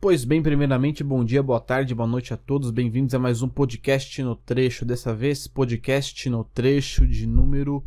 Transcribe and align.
Pois 0.00 0.24
bem, 0.24 0.40
primeiramente, 0.40 1.02
bom 1.02 1.24
dia, 1.24 1.42
boa 1.42 1.58
tarde, 1.58 1.92
boa 1.92 2.06
noite 2.06 2.32
a 2.32 2.36
todos. 2.36 2.70
Bem-vindos 2.70 3.16
a 3.16 3.18
mais 3.18 3.42
um 3.42 3.48
podcast 3.48 4.22
no 4.22 4.36
trecho. 4.36 4.84
Dessa 4.84 5.12
vez, 5.12 5.48
podcast 5.48 6.30
no 6.30 6.44
trecho 6.44 7.04
de 7.04 7.26
número 7.26 7.84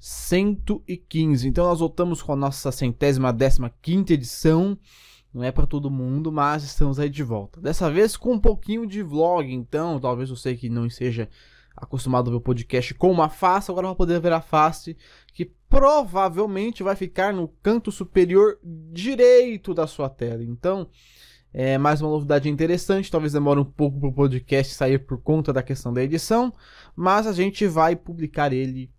115. 0.00 1.46
Então, 1.46 1.66
nós 1.66 1.78
voltamos 1.78 2.20
com 2.20 2.32
a 2.32 2.36
nossa 2.36 2.72
centésima 2.72 3.32
décima 3.32 3.72
quinta 3.80 4.12
edição. 4.12 4.76
Não 5.32 5.44
é 5.44 5.52
para 5.52 5.64
todo 5.64 5.88
mundo, 5.88 6.32
mas 6.32 6.64
estamos 6.64 6.98
aí 6.98 7.08
de 7.08 7.22
volta. 7.22 7.60
Dessa 7.60 7.88
vez 7.88 8.16
com 8.16 8.32
um 8.32 8.40
pouquinho 8.40 8.84
de 8.84 9.00
vlog. 9.00 9.48
Então, 9.48 10.00
talvez 10.00 10.30
você 10.30 10.56
que 10.56 10.68
não 10.68 10.90
seja 10.90 11.28
acostumado 11.76 12.26
a 12.26 12.30
ver 12.32 12.38
o 12.38 12.40
podcast 12.40 12.92
com 12.94 13.08
uma 13.08 13.28
face, 13.28 13.70
agora 13.70 13.86
vai 13.86 13.96
poder 13.96 14.20
ver 14.20 14.32
a 14.32 14.40
face 14.40 14.96
que 15.32 15.44
provavelmente 15.68 16.82
vai 16.82 16.96
ficar 16.96 17.32
no 17.32 17.46
canto 17.62 17.92
superior 17.92 18.58
direito 18.64 19.72
da 19.72 19.86
sua 19.86 20.10
tela. 20.10 20.42
Então, 20.42 20.88
é 21.52 21.76
mais 21.76 22.00
uma 22.00 22.10
novidade 22.10 22.48
interessante, 22.48 23.10
talvez 23.10 23.32
demore 23.32 23.60
um 23.60 23.64
pouco 23.64 24.00
para 24.00 24.08
o 24.08 24.12
podcast 24.12 24.74
sair 24.74 24.98
por 24.98 25.20
conta 25.20 25.52
da 25.52 25.62
questão 25.62 25.92
da 25.92 26.02
edição, 26.02 26.52
mas 26.96 27.26
a 27.26 27.32
gente 27.32 27.66
vai 27.66 27.94
publicar 27.94 28.52
ele 28.52 28.90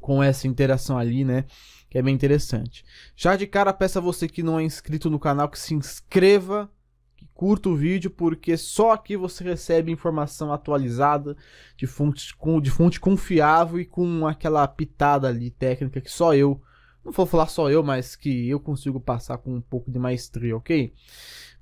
com 0.00 0.22
essa 0.22 0.46
interação 0.46 0.98
ali, 0.98 1.24
né? 1.24 1.44
Que 1.90 1.98
é 1.98 2.02
bem 2.02 2.14
interessante. 2.14 2.84
Já 3.14 3.36
de 3.36 3.46
cara, 3.46 3.72
peço 3.72 3.98
a 3.98 4.02
você 4.02 4.28
que 4.28 4.42
não 4.42 4.58
é 4.58 4.62
inscrito 4.62 5.10
no 5.10 5.18
canal 5.18 5.48
que 5.48 5.58
se 5.58 5.74
inscreva, 5.74 6.70
que 7.16 7.28
curta 7.34 7.68
o 7.68 7.76
vídeo, 7.76 8.10
porque 8.10 8.56
só 8.56 8.92
aqui 8.92 9.16
você 9.16 9.44
recebe 9.44 9.92
informação 9.92 10.52
atualizada 10.52 11.36
de 11.76 11.86
fonte, 11.86 12.32
de 12.62 12.70
fonte 12.70 12.98
confiável 12.98 13.78
e 13.78 13.84
com 13.84 14.26
aquela 14.26 14.66
pitada 14.66 15.28
ali 15.28 15.50
técnica 15.50 16.00
que 16.00 16.10
só 16.10 16.34
eu 16.34 16.62
não 17.04 17.12
vou 17.12 17.26
falar 17.26 17.46
só 17.46 17.70
eu, 17.70 17.82
mas 17.82 18.14
que 18.16 18.48
eu 18.48 18.60
consigo 18.60 19.00
passar 19.00 19.38
com 19.38 19.54
um 19.54 19.60
pouco 19.60 19.90
de 19.90 19.98
maestria, 19.98 20.56
ok? 20.56 20.92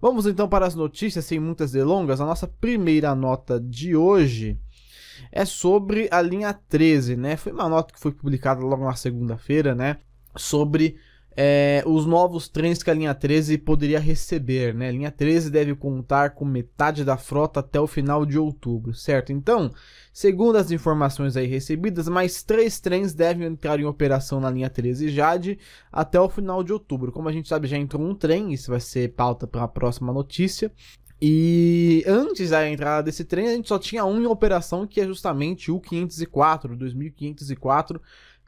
Vamos 0.00 0.26
então 0.26 0.48
para 0.48 0.66
as 0.66 0.74
notícias, 0.74 1.24
sem 1.24 1.38
muitas 1.38 1.72
delongas. 1.72 2.20
A 2.20 2.26
nossa 2.26 2.46
primeira 2.48 3.14
nota 3.14 3.60
de 3.60 3.94
hoje 3.94 4.58
é 5.30 5.44
sobre 5.44 6.08
a 6.10 6.22
linha 6.22 6.52
13, 6.52 7.16
né? 7.16 7.36
Foi 7.36 7.52
uma 7.52 7.68
nota 7.68 7.92
que 7.92 8.00
foi 8.00 8.12
publicada 8.12 8.60
logo 8.62 8.84
na 8.84 8.94
segunda-feira, 8.94 9.74
né? 9.74 9.98
Sobre 10.36 10.96
é, 11.42 11.82
os 11.86 12.04
novos 12.04 12.48
trens 12.50 12.82
que 12.82 12.90
a 12.90 12.94
linha 12.94 13.14
13 13.14 13.56
poderia 13.56 13.98
receber, 13.98 14.74
né? 14.74 14.90
A 14.90 14.92
linha 14.92 15.10
13 15.10 15.50
deve 15.50 15.74
contar 15.74 16.34
com 16.34 16.44
metade 16.44 17.02
da 17.02 17.16
frota 17.16 17.60
até 17.60 17.80
o 17.80 17.86
final 17.86 18.26
de 18.26 18.38
outubro, 18.38 18.92
certo? 18.92 19.32
Então, 19.32 19.70
segundo 20.12 20.56
as 20.56 20.70
informações 20.70 21.38
aí 21.38 21.46
recebidas, 21.46 22.10
mais 22.10 22.42
três 22.42 22.78
trens 22.78 23.14
devem 23.14 23.46
entrar 23.46 23.80
em 23.80 23.86
operação 23.86 24.38
na 24.38 24.50
linha 24.50 24.68
13 24.68 25.08
Jade 25.08 25.58
até 25.90 26.20
o 26.20 26.28
final 26.28 26.62
de 26.62 26.74
outubro. 26.74 27.10
Como 27.10 27.26
a 27.26 27.32
gente 27.32 27.48
sabe, 27.48 27.66
já 27.66 27.78
entrou 27.78 28.02
um 28.02 28.14
trem, 28.14 28.52
isso 28.52 28.70
vai 28.70 28.80
ser 28.80 29.14
pauta 29.14 29.46
para 29.46 29.62
a 29.62 29.68
próxima 29.68 30.12
notícia. 30.12 30.70
E 31.22 32.04
antes 32.06 32.50
da 32.50 32.68
entrada 32.68 33.04
desse 33.04 33.24
trem, 33.24 33.48
a 33.48 33.52
gente 33.52 33.68
só 33.68 33.78
tinha 33.78 34.04
um 34.04 34.20
em 34.20 34.26
operação, 34.26 34.86
que 34.86 35.00
é 35.00 35.06
justamente 35.06 35.70
o 35.70 35.80
504, 35.80 36.76
2504 36.76 37.98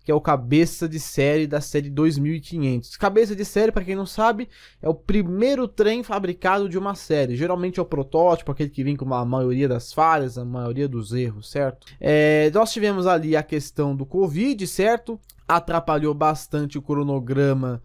que 0.05 0.11
é 0.11 0.15
o 0.15 0.21
cabeça 0.21 0.89
de 0.89 0.99
série 0.99 1.47
da 1.47 1.61
série 1.61 1.89
2500. 1.91 2.97
Cabeça 2.97 3.37
de 3.37 3.45
série, 3.45 3.73
para 3.73 3.85
quem 3.85 3.95
não 3.95 4.07
sabe, 4.07 4.49
é 4.81 4.89
o 4.89 4.95
primeiro 4.95 5.69
trem 5.69 6.03
fabricado 6.03 6.69
de 6.69 6.77
uma 6.77 6.95
série. 6.95 7.37
Geralmente 7.37 7.79
é 7.79 7.83
o 7.83 7.87
protótipo, 7.87 8.51
aquele 8.51 8.71
que 8.71 8.85
vem 8.85 8.97
com 8.97 9.13
a 9.15 9.25
maioria 9.25 9.69
das 9.69 9.93
falhas, 9.93 10.37
a 10.37 10.45
maioria 10.45 10.89
dos 10.89 11.13
erros, 11.13 11.51
certo? 11.51 11.87
É, 12.01 12.51
nós 12.53 12.73
tivemos 12.73 13.07
ali 13.07 13.37
a 13.37 13.43
questão 13.43 13.95
do 13.95 14.05
Covid, 14.05 14.67
certo? 14.67 15.21
Atrapalhou 15.47 16.15
bastante 16.15 16.79
o 16.79 16.83
cronograma 16.83 17.83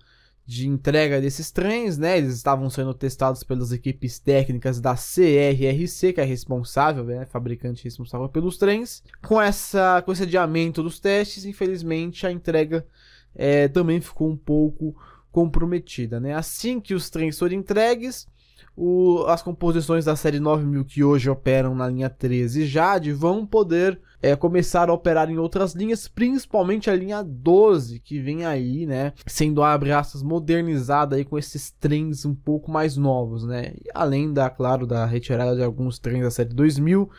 de 0.48 0.66
entrega 0.66 1.20
desses 1.20 1.52
trens, 1.52 1.98
né? 1.98 2.18
Eles 2.18 2.34
estavam 2.34 2.70
sendo 2.70 2.94
testados 2.94 3.44
pelas 3.44 3.74
equipes 3.74 4.18
técnicas 4.18 4.80
da 4.80 4.96
CRRC, 4.96 6.14
que 6.14 6.22
é 6.22 6.24
responsável, 6.24 7.04
né? 7.04 7.26
Fabricante 7.26 7.84
responsável 7.84 8.30
pelos 8.30 8.58
trens. 8.58 9.04
Com, 9.22 9.42
essa, 9.42 10.02
com 10.04 10.14
esse 10.14 10.24
adiamento 10.24 10.82
dos 10.82 11.02
testes, 11.02 11.44
infelizmente 11.44 12.26
a 12.26 12.32
entrega 12.32 12.88
é, 13.36 13.68
também 13.68 14.00
ficou 14.00 14.30
um 14.30 14.38
pouco 14.38 14.96
comprometida, 15.34 16.18
né? 16.18 16.34
Assim 16.34 16.80
que 16.80 16.94
os 16.94 17.10
trens 17.10 17.38
forem 17.38 17.60
entregues, 17.60 18.26
o, 18.74 19.26
as 19.28 19.42
composições 19.42 20.06
da 20.06 20.16
série 20.16 20.40
9000 20.40 20.86
que 20.86 21.04
hoje 21.04 21.30
operam 21.30 21.76
na 21.76 21.90
linha 21.90 22.10
13 22.10 22.66
Jade 22.66 23.12
vão 23.12 23.46
poder 23.46 24.00
é, 24.22 24.36
começar 24.36 24.90
a 24.90 24.94
operar 24.94 25.30
em 25.30 25.38
outras 25.38 25.74
linhas, 25.74 26.08
principalmente 26.08 26.90
a 26.90 26.96
linha 26.96 27.24
12, 27.24 28.00
que 28.00 28.20
vem 28.20 28.46
aí, 28.46 28.86
né, 28.86 29.14
sendo 29.26 29.62
abre 29.62 29.92
aspas 29.92 30.24
modernizada 30.24 31.16
aí 31.16 31.24
com 31.26 31.38
esses 31.38 31.72
trens 31.72 32.26
um 32.26 32.34
pouco 32.34 32.72
mais 32.72 32.98
novos, 32.98 33.46
né, 33.46 33.74
e 33.76 33.90
além 33.94 34.34
da, 34.34 34.50
claro, 34.50 34.88
da 34.88 35.06
retirada 35.06 35.56
de 35.56 35.64
alguns 35.64 36.00
trens 36.00 36.24
da 36.24 36.32
série 36.32 36.54
2000, 36.54 37.10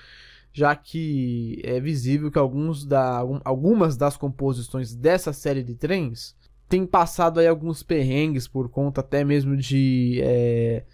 já 0.53 0.75
que 0.75 1.61
é 1.65 1.79
visível 1.81 2.31
que 2.31 2.39
alguns 2.39 2.85
da, 2.85 3.23
algumas 3.45 3.97
das 3.97 4.17
composições 4.17 4.95
dessa 4.95 5.33
série 5.33 5.63
de 5.63 5.75
trens 5.75 6.37
têm 6.69 6.85
passado 6.85 7.39
aí 7.39 7.47
alguns 7.47 7.83
perrengues 7.83 8.49
por 8.49 8.69
conta 8.69 9.01
até 9.01 9.25
mesmo 9.25 9.57
de 9.57 10.21
é, 10.23 10.85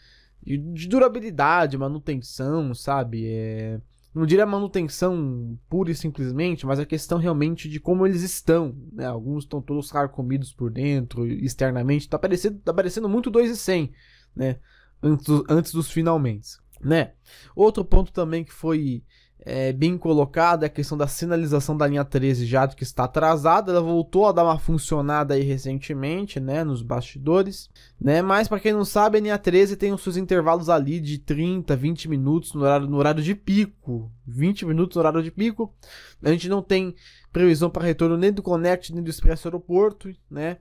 de 0.45 0.87
durabilidade, 0.87 1.79
manutenção, 1.79 2.75
sabe? 2.75 3.27
É, 3.27 3.81
não 4.15 4.25
diria 4.25 4.47
manutenção 4.47 5.59
pura 5.69 5.91
e 5.91 5.95
simplesmente, 5.95 6.65
mas 6.65 6.79
a 6.79 6.87
questão 6.87 7.19
realmente 7.19 7.69
de 7.69 7.81
como 7.81 8.07
eles 8.07 8.23
estão. 8.23 8.77
Né? 8.93 9.05
Alguns 9.05 9.43
estão 9.43 9.61
todos 9.61 9.91
carcomidos 9.91 10.53
por 10.53 10.71
dentro, 10.71 11.27
externamente. 11.27 12.09
Tá 12.09 12.19
parecendo, 12.19 12.61
tá 12.61 12.73
parecendo 12.73 13.09
muito 13.09 13.29
2 13.29 13.51
e 13.51 13.57
100, 13.57 13.93
né? 14.37 14.57
Antes, 15.03 15.29
antes 15.49 15.73
dos 15.73 15.91
finalmente, 15.91 16.57
né? 16.81 17.13
Outro 17.57 17.85
ponto 17.85 18.13
também 18.13 18.45
que 18.45 18.53
foi 18.53 19.03
é, 19.45 19.73
bem 19.73 19.99
colocada 19.99 20.67
a 20.67 20.71
questão 20.71 20.97
da 20.97 21.07
sinalização 21.07 21.77
da 21.77 21.87
linha 21.87 22.05
13 22.05 22.47
já 22.47 22.67
que 22.67 22.83
está 22.83 23.05
atrasada. 23.05 23.73
Ela 23.73 23.81
voltou 23.81 24.27
a 24.27 24.33
dar 24.33 24.45
uma 24.45 24.59
funcionada 24.59 25.35
aí 25.35 25.43
recentemente, 25.43 26.41
né, 26.41 26.65
nos 26.65 26.83
bastidores, 26.83 27.69
né? 28.01 28.23
Mas 28.23 28.49
para 28.49 28.61
quem 28.61 28.73
não 28.73 28.85
sabe, 28.85 29.19
a 29.19 29.21
linha 29.21 29.39
13 29.39 29.77
tem 29.77 29.93
os 29.93 30.03
seus 30.03 30.17
intervalos 30.17 30.69
ali 30.69 30.99
de 30.99 31.19
30, 31.19 31.77
20 31.77 32.09
minutos 32.09 32.55
no 32.55 32.63
horário, 32.63 32.87
no 32.87 32.97
horário 32.97 33.23
de 33.23 33.35
pico. 33.35 34.11
20 34.27 34.65
minutos 34.65 34.97
no 34.97 35.01
horário 35.01 35.23
de 35.23 35.31
pico. 35.31 35.75
A 36.23 36.31
gente 36.31 36.49
não 36.49 36.63
tem 36.63 36.95
previsão 37.31 37.69
para 37.69 37.85
retorno 37.85 38.17
nem 38.17 38.33
do 38.33 38.43
Connect 38.43 38.95
nem 38.95 39.03
do 39.03 39.11
Expresso 39.11 39.49
Aeroporto, 39.49 40.11
né? 40.31 40.59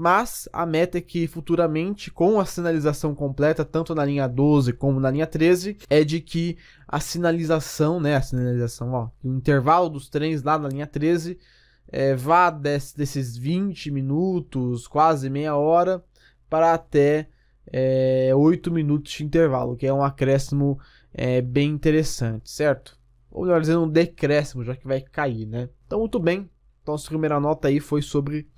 Mas 0.00 0.48
a 0.50 0.64
meta 0.64 0.96
é 0.96 1.00
que 1.02 1.26
futuramente, 1.26 2.10
com 2.10 2.40
a 2.40 2.46
sinalização 2.46 3.14
completa, 3.14 3.66
tanto 3.66 3.94
na 3.94 4.02
linha 4.02 4.26
12 4.26 4.72
como 4.72 4.98
na 4.98 5.10
linha 5.10 5.26
13, 5.26 5.76
é 5.90 6.02
de 6.02 6.22
que 6.22 6.56
a 6.88 6.98
sinalização, 6.98 8.00
né, 8.00 8.16
a 8.16 8.22
sinalização, 8.22 8.92
ó, 8.92 9.10
o 9.22 9.28
intervalo 9.28 9.90
dos 9.90 10.08
trens 10.08 10.42
lá 10.42 10.58
na 10.58 10.68
linha 10.68 10.86
13 10.86 11.38
é, 11.86 12.14
vá 12.14 12.48
desse, 12.48 12.96
desses 12.96 13.36
20 13.36 13.90
minutos, 13.90 14.88
quase 14.88 15.28
meia 15.28 15.54
hora, 15.54 16.02
para 16.48 16.72
até 16.72 17.28
é, 17.70 18.32
8 18.34 18.72
minutos 18.72 19.12
de 19.12 19.22
intervalo, 19.22 19.76
que 19.76 19.86
é 19.86 19.92
um 19.92 20.02
acréscimo 20.02 20.78
é, 21.12 21.42
bem 21.42 21.68
interessante, 21.72 22.50
certo? 22.50 22.98
Ou 23.30 23.42
melhor 23.42 23.60
dizendo, 23.60 23.82
um 23.82 23.90
decréscimo, 23.90 24.64
já 24.64 24.74
que 24.74 24.86
vai 24.86 25.02
cair, 25.02 25.44
né? 25.44 25.68
Então, 25.86 25.98
muito 25.98 26.18
bem. 26.18 26.48
Então, 26.82 26.94
a 26.94 26.98
primeira 27.06 27.38
nota 27.38 27.68
aí 27.68 27.80
foi 27.80 28.00
sobre 28.00 28.48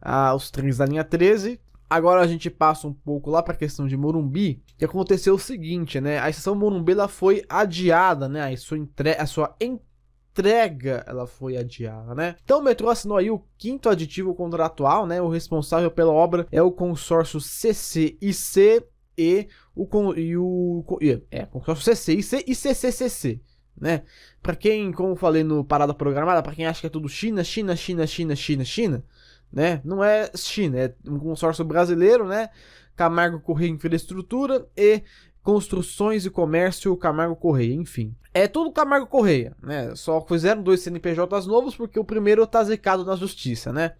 ah, 0.00 0.34
os 0.34 0.50
trens 0.50 0.78
da 0.78 0.86
linha 0.86 1.04
13. 1.04 1.60
Agora 1.88 2.20
a 2.20 2.26
gente 2.26 2.48
passa 2.48 2.86
um 2.86 2.92
pouco 2.92 3.30
lá 3.30 3.42
para 3.42 3.52
a 3.52 3.56
questão 3.56 3.88
de 3.88 3.96
Morumbi, 3.96 4.62
que 4.78 4.84
aconteceu 4.84 5.34
o 5.34 5.38
seguinte, 5.38 6.00
né? 6.00 6.20
A 6.20 6.30
estação 6.30 6.54
Morumbi 6.54 6.92
ela 6.92 7.08
foi 7.08 7.44
adiada, 7.48 8.28
né? 8.28 8.52
A 8.52 8.56
sua, 8.56 8.78
entre... 8.78 9.10
a 9.10 9.26
sua 9.26 9.56
entrega 9.60 11.04
ela 11.04 11.26
foi 11.26 11.56
adiada, 11.56 12.14
né? 12.14 12.36
Então 12.44 12.60
o 12.60 12.62
metrô 12.62 12.88
assinou 12.88 13.18
aí 13.18 13.28
o 13.28 13.44
quinto 13.58 13.88
aditivo 13.88 14.34
contratual, 14.36 15.04
né? 15.04 15.20
O 15.20 15.28
responsável 15.28 15.90
pela 15.90 16.12
obra 16.12 16.46
é 16.52 16.62
o 16.62 16.70
consórcio 16.70 17.40
CCIC 17.40 18.84
e 19.18 19.48
o 19.74 19.84
con... 19.84 20.14
e 20.14 20.36
o 20.36 20.84
é 21.28 21.44
consórcio 21.46 21.92
CCIC 21.92 22.44
e 22.46 22.54
CCCC, 22.54 23.40
né? 23.76 24.04
Para 24.40 24.54
quem, 24.54 24.92
como 24.92 25.16
falei 25.16 25.42
no 25.42 25.64
parada 25.64 25.92
programada, 25.92 26.40
para 26.40 26.54
quem 26.54 26.66
acha 26.66 26.80
que 26.80 26.86
é 26.86 26.90
tudo 26.90 27.08
China, 27.08 27.42
China, 27.42 27.74
China, 27.74 28.06
China, 28.06 28.36
China, 28.36 28.64
China, 28.64 29.04
né? 29.52 29.80
Não 29.84 30.02
é 30.02 30.30
China, 30.36 30.78
é 30.78 30.94
um 31.06 31.18
consórcio 31.18 31.64
brasileiro, 31.64 32.26
né? 32.26 32.50
Camargo 32.96 33.40
Correia 33.40 33.70
Infraestrutura 33.70 34.66
e 34.76 35.02
Construções 35.42 36.26
e 36.26 36.30
Comércio 36.30 36.96
Camargo 36.96 37.36
Correia, 37.36 37.74
enfim. 37.74 38.14
É 38.32 38.46
tudo 38.46 38.70
Camargo 38.70 39.06
Correia, 39.06 39.56
né? 39.60 39.92
Só 39.96 40.20
fizeram 40.20 40.62
dois 40.62 40.80
CNPJs 40.80 41.46
novos 41.46 41.74
porque 41.74 41.98
o 41.98 42.04
primeiro 42.04 42.46
tá 42.46 42.62
zicado 42.62 43.04
na 43.04 43.16
justiça, 43.16 43.72
né? 43.72 43.92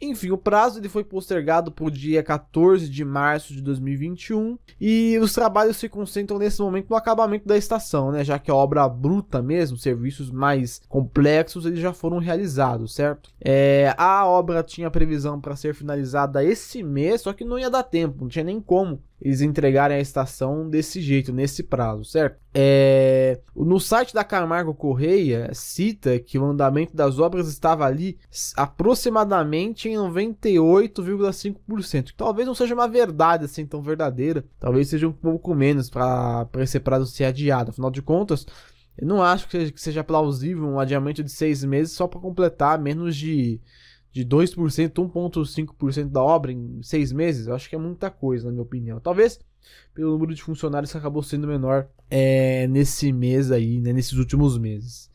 Enfim, 0.00 0.30
o 0.30 0.38
prazo 0.38 0.80
ele 0.80 0.88
foi 0.88 1.04
postergado 1.04 1.70
para 1.70 1.84
o 1.84 1.90
dia 1.90 2.22
14 2.22 2.88
de 2.88 3.04
março 3.04 3.52
de 3.52 3.60
2021 3.62 4.58
e 4.80 5.18
os 5.20 5.32
trabalhos 5.32 5.76
se 5.76 5.88
concentram 5.88 6.38
nesse 6.38 6.60
momento 6.60 6.90
no 6.90 6.96
acabamento 6.96 7.46
da 7.46 7.56
estação, 7.56 8.10
né? 8.10 8.24
Já 8.24 8.38
que 8.38 8.50
a 8.50 8.54
obra 8.54 8.88
bruta 8.88 9.40
mesmo, 9.40 9.76
serviços 9.76 10.30
mais 10.30 10.80
complexos, 10.88 11.64
eles 11.64 11.78
já 11.78 11.92
foram 11.92 12.18
realizados, 12.18 12.94
certo? 12.94 13.30
É, 13.40 13.94
a 13.96 14.26
obra 14.26 14.64
tinha 14.64 14.90
previsão 14.90 15.40
para 15.40 15.54
ser 15.54 15.74
finalizada 15.74 16.44
esse 16.44 16.82
mês, 16.82 17.20
só 17.20 17.32
que 17.32 17.44
não 17.44 17.58
ia 17.58 17.70
dar 17.70 17.84
tempo, 17.84 18.22
não 18.22 18.28
tinha 18.28 18.44
nem 18.44 18.60
como 18.60 19.00
eles 19.20 19.40
entregarem 19.40 19.96
a 19.96 20.00
estação 20.00 20.68
desse 20.68 21.00
jeito, 21.00 21.32
nesse 21.32 21.62
prazo, 21.62 22.04
certo? 22.04 22.40
É... 22.54 23.38
No 23.54 23.78
site 23.78 24.12
da 24.14 24.24
Camargo 24.24 24.74
Correia 24.74 25.50
cita 25.52 26.18
que 26.18 26.38
o 26.38 26.44
andamento 26.44 26.96
das 26.96 27.18
obras 27.18 27.46
estava 27.48 27.84
ali 27.84 28.18
aproximadamente 28.56 29.86
em 29.88 29.96
98,5%. 29.96 32.14
Talvez 32.16 32.48
não 32.48 32.54
seja 32.54 32.74
uma 32.74 32.88
verdade 32.88 33.44
assim 33.44 33.66
tão 33.66 33.82
verdadeira, 33.82 34.42
talvez 34.58 34.88
seja 34.88 35.06
um 35.06 35.12
pouco 35.12 35.54
menos 35.54 35.90
para 35.90 36.48
esse 36.58 36.80
prazo 36.80 37.04
ser 37.06 37.24
adiado. 37.24 37.70
Afinal 37.70 37.90
de 37.90 38.00
contas, 38.00 38.46
eu 38.96 39.06
não 39.06 39.22
acho 39.22 39.46
que 39.48 39.74
seja 39.76 40.02
plausível 40.02 40.66
um 40.66 40.80
adiamento 40.80 41.22
de 41.22 41.30
seis 41.30 41.62
meses 41.64 41.92
só 41.92 42.06
para 42.06 42.20
completar 42.20 42.78
menos 42.78 43.14
de 43.16 43.60
de 44.12 44.24
2%, 44.24 44.56
1,5% 44.56 46.08
da 46.08 46.22
obra 46.22 46.52
em 46.52 46.82
seis 46.82 47.12
meses, 47.12 47.46
eu 47.46 47.54
acho 47.54 47.68
que 47.68 47.76
é 47.76 47.78
muita 47.78 48.10
coisa, 48.10 48.46
na 48.46 48.52
minha 48.52 48.62
opinião. 48.62 48.98
Talvez 49.00 49.38
pelo 49.94 50.12
número 50.12 50.34
de 50.34 50.42
funcionários 50.42 50.90
que 50.90 50.98
acabou 50.98 51.22
sendo 51.22 51.46
menor 51.46 51.88
é, 52.10 52.66
nesse 52.66 53.12
mês 53.12 53.50
aí, 53.52 53.80
né, 53.80 53.92
nesses 53.92 54.14
últimos 54.14 54.58
meses. 54.58 55.10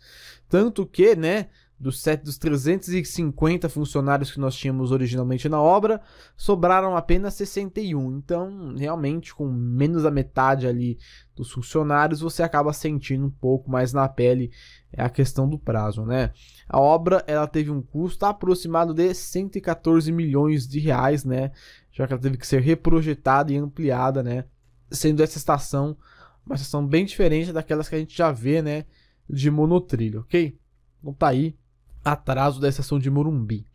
Tanto 0.47 0.85
que, 0.85 1.15
né, 1.15 1.49
dos, 1.79 2.01
set, 2.01 2.23
dos 2.23 2.37
350 2.37 3.67
funcionários 3.67 4.31
que 4.31 4.39
nós 4.39 4.55
tínhamos 4.55 4.91
originalmente 4.91 5.49
na 5.49 5.61
obra, 5.61 6.01
sobraram 6.35 6.95
apenas 6.95 7.33
61. 7.33 8.17
Então, 8.17 8.75
realmente, 8.77 9.35
com 9.35 9.47
menos 9.47 10.03
da 10.03 10.11
metade 10.11 10.67
ali 10.67 10.97
dos 11.35 11.51
funcionários, 11.51 12.21
você 12.21 12.43
acaba 12.43 12.71
sentindo 12.71 13.25
um 13.25 13.29
pouco 13.29 13.69
mais 13.69 13.91
na 13.91 14.07
pele 14.07 14.51
a 14.97 15.09
questão 15.09 15.49
do 15.49 15.59
prazo, 15.59 16.05
né? 16.05 16.31
A 16.67 16.79
obra 16.79 17.23
ela 17.27 17.47
teve 17.47 17.69
um 17.69 17.81
custo 17.81 18.25
aproximado 18.25 18.93
de 18.93 19.13
114 19.13 20.11
milhões 20.11 20.65
de 20.65 20.79
reais, 20.79 21.25
né? 21.25 21.51
Já 21.91 22.07
que 22.07 22.13
ela 22.13 22.21
teve 22.21 22.37
que 22.37 22.47
ser 22.47 22.61
reprojetada 22.61 23.51
e 23.51 23.57
ampliada, 23.57 24.23
né? 24.23 24.45
Sendo 24.89 25.21
essa 25.21 25.37
estação 25.37 25.97
uma 26.45 26.55
estação 26.55 26.85
bem 26.85 27.05
diferente 27.05 27.51
daquelas 27.51 27.89
que 27.89 27.95
a 27.95 27.97
gente 27.97 28.15
já 28.15 28.31
vê, 28.31 28.61
né? 28.61 28.85
De 29.27 29.49
monotrilho, 29.49 30.21
ok? 30.21 30.57
Então 31.01 31.13
tá 31.13 31.29
aí 31.29 31.57
atraso 32.05 32.61
da 32.61 32.69
estação 32.69 32.99
de 32.99 33.09
Morumbi. 33.09 33.65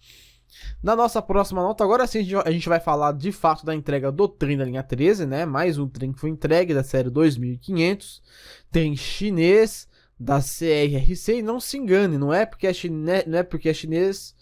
Na 0.83 0.97
nossa 0.97 1.21
próxima 1.21 1.63
nota, 1.63 1.85
agora 1.85 2.07
sim 2.07 2.27
a 2.45 2.51
gente 2.51 2.69
vai 2.69 2.81
falar 2.81 3.13
de 3.13 3.33
fato 3.33 3.65
da 3.65 3.75
entrega 3.75 4.11
do 4.11 4.27
trem 4.27 4.57
da 4.57 4.65
linha 4.65 4.83
13, 4.83 5.27
né? 5.27 5.45
Mais 5.45 5.79
um 5.79 5.89
trem 5.89 6.13
que 6.13 6.21
foi 6.21 6.31
entregue 6.31 6.73
da 6.73 6.83
série 6.83 7.11
2500, 7.11 8.23
trem 8.71 8.97
chinês 8.97 9.89
da 10.19 10.39
CRRC 10.39 11.39
e 11.39 11.43
não 11.43 11.59
se 11.61 11.79
engane, 11.79 12.19
não 12.19 12.33
é 12.33 12.45
porque 12.45 12.67
é, 12.67 12.73
chine... 12.73 13.25
não 13.27 13.39
é, 13.39 13.43
porque 13.43 13.69
é 13.69 13.75
chinês, 13.75 14.35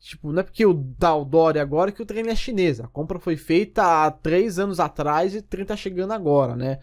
tipo, 0.00 0.32
não 0.32 0.40
é 0.40 0.42
porque 0.42 0.66
o 0.66 0.74
tal 0.98 1.24
Dória 1.24 1.62
agora 1.62 1.92
que 1.92 2.02
o 2.02 2.06
trem 2.06 2.28
é 2.28 2.34
chinês. 2.34 2.80
A 2.80 2.88
compra 2.88 3.18
foi 3.18 3.36
feita 3.36 4.06
há 4.06 4.10
três 4.10 4.58
anos 4.58 4.80
atrás 4.80 5.34
e 5.34 5.38
o 5.38 5.42
trem 5.42 5.64
tá 5.64 5.76
chegando 5.76 6.12
agora, 6.12 6.56
né? 6.56 6.80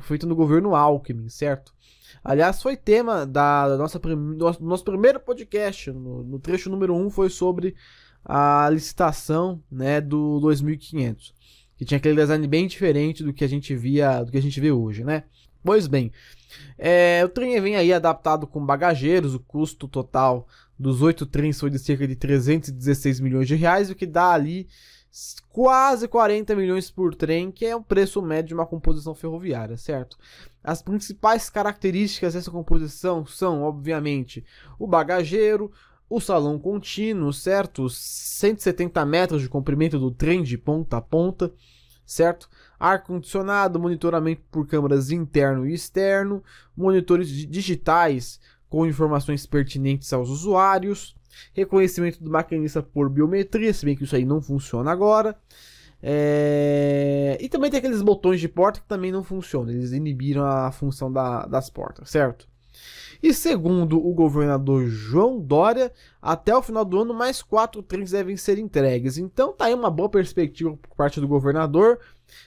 Feita 0.00 0.26
no 0.26 0.34
governo 0.34 0.74
Alckmin, 0.74 1.28
certo? 1.28 1.74
Aliás, 2.22 2.62
foi 2.62 2.76
tema 2.76 3.26
da, 3.26 3.76
nossa 3.76 4.00
nosso, 4.36 4.62
nosso 4.62 4.84
primeiro 4.84 5.20
podcast, 5.20 5.90
no, 5.90 6.22
no 6.24 6.38
trecho 6.38 6.70
número 6.70 6.94
1, 6.94 7.06
um, 7.06 7.10
foi 7.10 7.28
sobre 7.28 7.74
a 8.24 8.68
licitação 8.70 9.62
né, 9.70 10.00
do 10.00 10.40
2500, 10.40 11.34
que 11.76 11.84
tinha 11.84 11.98
aquele 11.98 12.16
design 12.16 12.46
bem 12.46 12.66
diferente 12.66 13.22
do 13.22 13.32
que 13.32 13.44
a 13.44 13.48
gente 13.48 13.74
via, 13.74 14.22
do 14.22 14.32
que 14.32 14.38
a 14.38 14.42
gente 14.42 14.60
vê 14.60 14.72
hoje, 14.72 15.04
né? 15.04 15.24
Pois 15.62 15.86
bem, 15.86 16.12
é, 16.76 17.22
o 17.24 17.28
trem 17.28 17.58
vem 17.60 17.76
aí 17.76 17.92
adaptado 17.92 18.46
com 18.46 18.64
bagageiros, 18.64 19.34
o 19.34 19.40
custo 19.40 19.88
total 19.88 20.46
dos 20.78 21.02
oito 21.02 21.24
trens 21.24 21.58
foi 21.58 21.70
de 21.70 21.78
cerca 21.78 22.06
de 22.06 22.16
316 22.16 23.20
milhões 23.20 23.48
de 23.48 23.54
reais, 23.54 23.90
o 23.90 23.94
que 23.94 24.06
dá 24.06 24.32
ali 24.32 24.68
quase 25.48 26.08
40 26.08 26.56
milhões 26.56 26.90
por 26.90 27.14
trem, 27.14 27.50
que 27.50 27.64
é 27.64 27.76
o 27.76 27.82
preço 27.82 28.20
médio 28.20 28.48
de 28.48 28.54
uma 28.54 28.66
composição 28.66 29.14
ferroviária, 29.14 29.76
certo? 29.76 30.18
As 30.62 30.82
principais 30.82 31.48
características 31.48 32.34
dessa 32.34 32.50
composição 32.50 33.24
são, 33.24 33.62
obviamente, 33.62 34.44
o 34.78 34.86
bagageiro, 34.86 35.70
o 36.10 36.20
salão 36.20 36.58
contínuo, 36.58 37.32
certo? 37.32 37.88
170 37.88 39.04
metros 39.06 39.42
de 39.42 39.48
comprimento 39.48 39.98
do 39.98 40.10
trem 40.10 40.42
de 40.42 40.58
ponta 40.58 40.96
a 40.96 41.00
ponta, 41.00 41.52
certo? 42.04 42.48
Ar-condicionado, 42.78 43.78
monitoramento 43.78 44.42
por 44.50 44.66
câmeras 44.66 45.10
interno 45.10 45.66
e 45.66 45.74
externo, 45.74 46.42
monitores 46.76 47.28
digitais 47.28 48.40
com 48.74 48.84
informações 48.84 49.46
pertinentes 49.46 50.12
aos 50.12 50.28
usuários, 50.28 51.14
reconhecimento 51.52 52.20
do 52.20 52.28
maquinista 52.28 52.82
por 52.82 53.08
biometria, 53.08 53.72
se 53.72 53.86
bem 53.86 53.94
que 53.94 54.02
isso 54.02 54.16
aí 54.16 54.24
não 54.24 54.42
funciona 54.42 54.90
agora. 54.90 55.36
É... 56.02 57.38
E 57.40 57.48
também 57.48 57.70
tem 57.70 57.78
aqueles 57.78 58.02
botões 58.02 58.40
de 58.40 58.48
porta 58.48 58.80
que 58.80 58.88
também 58.88 59.12
não 59.12 59.22
funcionam, 59.22 59.70
eles 59.70 59.92
inibiram 59.92 60.44
a 60.44 60.72
função 60.72 61.12
da, 61.12 61.46
das 61.46 61.70
portas, 61.70 62.10
certo? 62.10 62.48
E 63.22 63.32
segundo 63.32 64.04
o 64.04 64.12
governador 64.12 64.88
João 64.88 65.40
Dória, 65.40 65.92
até 66.20 66.52
o 66.56 66.60
final 66.60 66.84
do 66.84 67.00
ano 67.00 67.14
mais 67.14 67.40
quatro 67.42 67.80
trens 67.80 68.10
devem 68.10 68.36
ser 68.36 68.58
entregues. 68.58 69.18
Então 69.18 69.52
tá 69.52 69.66
aí 69.66 69.74
uma 69.74 69.88
boa 69.88 70.08
perspectiva 70.08 70.76
por 70.76 70.96
parte 70.96 71.20
do 71.20 71.28
governador. 71.28 72.00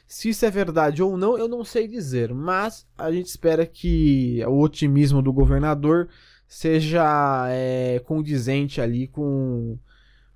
Se 0.07 0.29
isso 0.29 0.45
é 0.45 0.51
verdade 0.51 1.03
ou 1.03 1.17
não, 1.17 1.37
eu 1.37 1.47
não 1.47 1.63
sei 1.63 1.87
dizer, 1.87 2.33
mas 2.33 2.87
a 2.97 3.11
gente 3.11 3.27
espera 3.27 3.65
que 3.65 4.43
o 4.47 4.59
otimismo 4.59 5.21
do 5.21 5.33
governador 5.33 6.09
seja 6.47 7.47
é, 7.49 7.99
condizente 8.05 8.79
ali 8.79 9.07
com, 9.07 9.77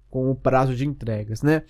com 0.09 0.29
o 0.29 0.35
prazo 0.35 0.75
de 0.75 0.85
entregas, 0.85 1.41
né? 1.41 1.63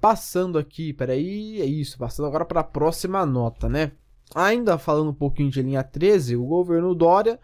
Passando 0.00 0.58
aqui, 0.58 0.92
peraí, 0.92 1.60
é 1.60 1.66
isso, 1.66 1.98
passando 1.98 2.26
agora 2.26 2.44
para 2.44 2.60
a 2.60 2.64
próxima 2.64 3.24
nota, 3.26 3.68
né? 3.68 3.92
Ainda 4.34 4.78
falando 4.78 5.10
um 5.10 5.14
pouquinho 5.14 5.50
de 5.50 5.60
linha 5.60 5.82
13, 5.82 6.36
o 6.36 6.46
governo 6.46 6.94
Dória 6.94 7.38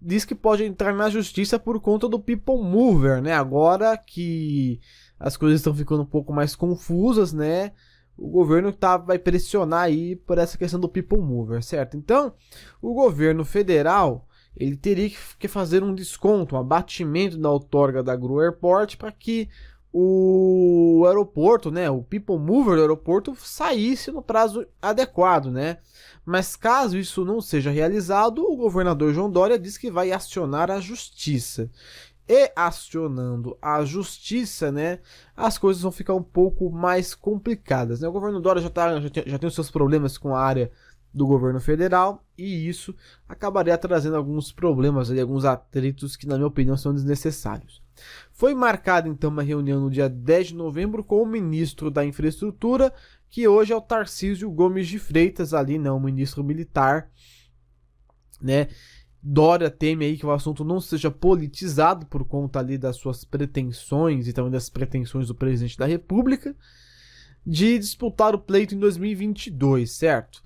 diz 0.00 0.24
que 0.24 0.34
pode 0.34 0.64
entrar 0.64 0.92
na 0.92 1.08
justiça 1.08 1.58
por 1.58 1.80
conta 1.80 2.08
do 2.08 2.18
People 2.18 2.60
Mover, 2.62 3.22
né? 3.22 3.32
Agora 3.32 3.96
que 3.96 4.80
as 5.18 5.36
coisas 5.36 5.60
estão 5.60 5.74
ficando 5.74 6.02
um 6.02 6.06
pouco 6.06 6.32
mais 6.32 6.56
confusas, 6.56 7.32
né? 7.32 7.72
O 8.16 8.28
governo 8.28 8.72
tá, 8.72 8.96
vai 8.96 9.18
pressionar 9.18 9.84
aí 9.84 10.16
por 10.16 10.38
essa 10.38 10.58
questão 10.58 10.78
do 10.78 10.88
People 10.88 11.20
Mover, 11.20 11.62
certo? 11.62 11.96
Então, 11.96 12.34
o 12.80 12.94
governo 12.94 13.44
federal 13.44 14.28
ele 14.56 14.76
teria 14.76 15.10
que 15.38 15.48
fazer 15.48 15.82
um 15.82 15.94
desconto, 15.94 16.54
um 16.54 16.58
abatimento 16.58 17.38
da 17.38 17.50
outorga 17.50 18.02
da 18.02 18.14
Gru 18.14 18.38
Airport 18.38 18.96
para 18.96 19.10
que 19.10 19.48
o 19.92 21.04
aeroporto, 21.06 21.70
né, 21.70 21.90
o 21.90 22.02
people 22.02 22.38
mover 22.38 22.76
do 22.76 22.80
aeroporto 22.80 23.36
saísse 23.36 24.10
no 24.10 24.22
prazo 24.22 24.66
adequado, 24.80 25.50
né? 25.50 25.78
Mas 26.24 26.56
caso 26.56 26.96
isso 26.96 27.24
não 27.26 27.42
seja 27.42 27.70
realizado, 27.70 28.38
o 28.42 28.56
governador 28.56 29.12
João 29.12 29.30
Dória 29.30 29.58
diz 29.58 29.76
que 29.76 29.90
vai 29.90 30.10
acionar 30.10 30.70
a 30.70 30.80
justiça. 30.80 31.70
E 32.28 32.52
acionando 32.54 33.58
a 33.60 33.84
justiça, 33.84 34.70
né, 34.70 35.00
as 35.36 35.58
coisas 35.58 35.82
vão 35.82 35.90
ficar 35.90 36.14
um 36.14 36.22
pouco 36.22 36.70
mais 36.70 37.14
complicadas. 37.14 38.00
Né? 38.00 38.08
O 38.08 38.12
governo 38.12 38.40
Dória 38.40 38.62
já, 38.62 38.70
tá, 38.70 39.00
já, 39.00 39.10
tem, 39.10 39.24
já 39.26 39.38
tem 39.38 39.48
os 39.48 39.54
seus 39.54 39.70
problemas 39.70 40.16
com 40.16 40.34
a 40.34 40.40
área 40.40 40.70
do 41.12 41.26
governo 41.26 41.60
federal 41.60 42.24
e 42.38 42.68
isso 42.68 42.94
acabaria 43.28 43.76
trazendo 43.76 44.16
alguns 44.16 44.50
problemas, 44.50 45.10
ali, 45.10 45.20
alguns 45.20 45.44
atritos 45.44 46.16
que, 46.16 46.26
na 46.26 46.36
minha 46.36 46.46
opinião, 46.46 46.76
são 46.76 46.94
desnecessários. 46.94 47.82
Foi 48.32 48.54
marcada 48.54 49.08
então 49.08 49.30
uma 49.30 49.42
reunião 49.42 49.80
no 49.80 49.90
dia 49.90 50.08
10 50.08 50.48
de 50.48 50.54
novembro 50.54 51.04
com 51.04 51.22
o 51.22 51.26
ministro 51.26 51.90
da 51.90 52.04
Infraestrutura, 52.04 52.92
que 53.28 53.46
hoje 53.46 53.72
é 53.72 53.76
o 53.76 53.80
Tarcísio 53.80 54.50
Gomes 54.50 54.88
de 54.88 54.98
Freitas, 54.98 55.52
ali, 55.52 55.78
não, 55.78 55.94
né, 55.94 56.00
o 56.00 56.00
ministro 56.00 56.42
militar, 56.42 57.10
né? 58.40 58.68
Dória 59.22 59.70
teme 59.70 60.04
aí 60.04 60.18
que 60.18 60.26
o 60.26 60.32
assunto 60.32 60.64
não 60.64 60.80
seja 60.80 61.10
politizado 61.10 62.06
por 62.06 62.24
conta 62.24 62.58
ali 62.58 62.76
das 62.76 62.96
suas 62.96 63.24
pretensões 63.24 64.26
e 64.26 64.32
também 64.32 64.50
das 64.50 64.68
pretensões 64.68 65.28
do 65.28 65.34
presidente 65.34 65.78
da 65.78 65.86
República 65.86 66.56
de 67.46 67.78
disputar 67.78 68.34
o 68.34 68.38
pleito 68.38 68.74
em 68.74 68.78
2022, 68.78 69.92
certo? 69.92 70.42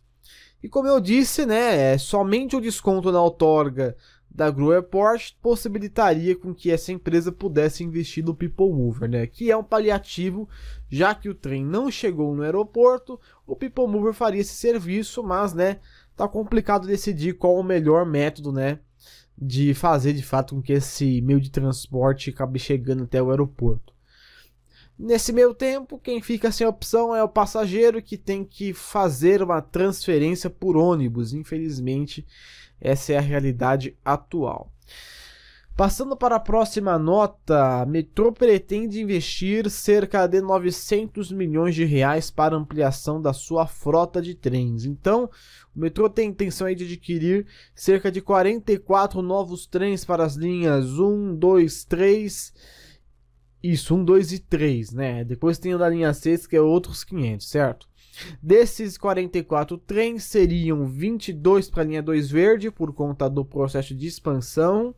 E 0.62 0.68
como 0.68 0.88
eu 0.88 1.00
disse, 1.00 1.46
né, 1.46 1.92
é, 1.92 1.98
somente 1.98 2.56
o 2.56 2.60
desconto 2.60 3.12
na 3.12 3.22
outorga 3.22 3.96
da 4.36 4.50
Gru 4.50 4.70
Airport 4.70 5.32
possibilitaria 5.40 6.36
com 6.36 6.54
que 6.54 6.70
essa 6.70 6.92
empresa 6.92 7.32
pudesse 7.32 7.82
investir 7.82 8.22
no 8.22 8.34
People 8.34 8.70
Mover, 8.70 9.08
né? 9.08 9.26
Que 9.26 9.50
é 9.50 9.56
um 9.56 9.64
paliativo, 9.64 10.46
já 10.90 11.14
que 11.14 11.30
o 11.30 11.34
trem 11.34 11.64
não 11.64 11.90
chegou 11.90 12.34
no 12.34 12.42
aeroporto, 12.42 13.18
o 13.46 13.56
People 13.56 13.86
Mover 13.86 14.12
faria 14.12 14.42
esse 14.42 14.52
serviço, 14.52 15.22
mas, 15.22 15.54
né, 15.54 15.80
tá 16.16 16.26
complicado 16.26 16.86
decidir 16.86 17.34
qual 17.34 17.56
o 17.56 17.62
melhor 17.62 18.06
método, 18.06 18.50
né, 18.50 18.80
de 19.36 19.74
fazer 19.74 20.14
de 20.14 20.22
fato 20.22 20.54
com 20.54 20.62
que 20.62 20.72
esse 20.72 21.20
meio 21.20 21.40
de 21.40 21.50
transporte 21.50 22.30
acabe 22.30 22.58
chegando 22.58 23.04
até 23.04 23.22
o 23.22 23.30
aeroporto. 23.30 23.94
Nesse 24.98 25.30
meio 25.30 25.52
tempo, 25.52 25.98
quem 25.98 26.22
fica 26.22 26.50
sem 26.50 26.66
opção 26.66 27.14
é 27.14 27.22
o 27.22 27.28
passageiro 27.28 28.00
que 28.00 28.16
tem 28.16 28.42
que 28.42 28.72
fazer 28.72 29.42
uma 29.42 29.60
transferência 29.60 30.48
por 30.48 30.74
ônibus. 30.74 31.34
Infelizmente, 31.34 32.26
essa 32.80 33.12
é 33.12 33.18
a 33.18 33.20
realidade 33.20 33.94
atual. 34.02 34.72
Passando 35.76 36.16
para 36.16 36.36
a 36.36 36.40
próxima 36.40 36.98
nota, 36.98 37.84
Metrô 37.84 38.32
pretende 38.32 38.98
investir 38.98 39.68
cerca 39.68 40.26
de 40.26 40.40
900 40.40 41.30
milhões 41.30 41.74
de 41.74 41.84
reais 41.84 42.30
para 42.30 42.56
ampliação 42.56 43.20
da 43.20 43.34
sua 43.34 43.66
frota 43.66 44.22
de 44.22 44.34
trens. 44.34 44.86
Então, 44.86 45.28
o 45.74 45.78
metrô 45.78 46.08
tem 46.08 46.30
intenção 46.30 46.66
de 46.72 46.82
adquirir 46.82 47.46
cerca 47.74 48.10
de 48.10 48.22
44 48.22 49.20
novos 49.20 49.66
trens 49.66 50.02
para 50.02 50.24
as 50.24 50.34
linhas 50.34 50.98
1, 50.98 51.36
2, 51.36 51.84
3. 51.84 52.54
Isso, 53.62 53.94
1, 53.94 54.02
2 54.02 54.32
e 54.32 54.38
3, 54.38 54.92
né? 54.92 55.24
Depois 55.24 55.58
tem 55.58 55.74
o 55.74 55.78
da 55.78 55.90
linha 55.90 56.14
6, 56.14 56.46
que 56.46 56.56
é 56.56 56.60
outros 56.60 57.04
500, 57.04 57.46
certo? 57.46 57.86
Desses 58.42 58.96
44 58.96 59.78
trens, 59.78 60.24
seriam 60.24 60.86
22 60.86 61.70
para 61.70 61.82
a 61.82 61.86
linha 61.86 62.02
2 62.02 62.30
verde, 62.30 62.70
por 62.70 62.92
conta 62.92 63.28
do 63.28 63.44
processo 63.44 63.94
de 63.94 64.06
expansão, 64.06 64.94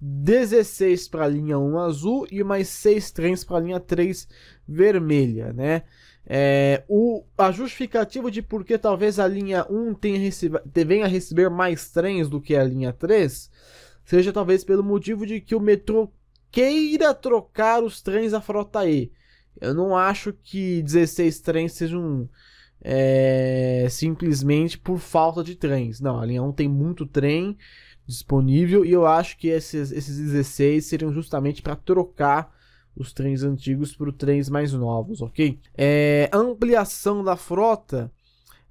16 0.00 1.08
para 1.08 1.24
a 1.24 1.28
linha 1.28 1.58
1 1.58 1.78
azul 1.78 2.26
e 2.30 2.42
mais 2.42 2.68
6 2.68 3.10
trens 3.10 3.44
para 3.44 3.56
a 3.58 3.60
linha 3.60 3.80
3 3.80 4.28
vermelha, 4.66 5.52
né? 5.52 5.82
É, 6.26 6.82
o, 6.88 7.22
a 7.36 7.52
justificativa 7.52 8.30
de 8.30 8.40
por 8.40 8.64
que 8.64 8.78
talvez 8.78 9.18
a 9.18 9.26
linha 9.26 9.66
1 9.68 9.94
tenha 9.94 10.18
receba, 10.18 10.62
venha 10.64 11.06
receber 11.06 11.50
mais 11.50 11.90
trens 11.90 12.30
do 12.30 12.40
que 12.40 12.56
a 12.56 12.64
linha 12.64 12.94
3 12.94 13.50
seja 14.04 14.32
talvez 14.32 14.64
pelo 14.64 14.84
motivo 14.84 15.26
de 15.26 15.40
que 15.40 15.54
o 15.54 15.60
metrô 15.60 16.12
queira 16.50 17.14
trocar 17.14 17.82
os 17.82 18.00
trens 18.00 18.32
da 18.32 18.40
frota 18.40 18.86
E. 18.86 19.10
Eu 19.60 19.74
não 19.74 19.96
acho 19.96 20.32
que 20.32 20.82
16 20.82 21.40
trens 21.40 21.72
sejam 21.72 22.28
é, 22.86 23.86
simplesmente 23.88 24.78
por 24.78 24.98
falta 24.98 25.42
de 25.42 25.56
trens. 25.56 26.00
Não, 26.00 26.20
a 26.20 26.26
linha 26.26 26.42
1 26.42 26.52
tem 26.52 26.68
muito 26.68 27.06
trem 27.06 27.56
disponível 28.06 28.84
e 28.84 28.92
eu 28.92 29.06
acho 29.06 29.38
que 29.38 29.48
esses, 29.48 29.90
esses 29.90 30.18
16 30.18 30.84
seriam 30.84 31.10
justamente 31.10 31.62
para 31.62 31.74
trocar 31.74 32.54
os 32.94 33.12
trens 33.12 33.42
antigos 33.42 33.96
por 33.96 34.12
trens 34.12 34.50
mais 34.50 34.72
novos, 34.74 35.22
ok? 35.22 35.58
É, 35.76 36.28
a 36.30 36.36
ampliação 36.36 37.24
da 37.24 37.34
frota 37.34 38.12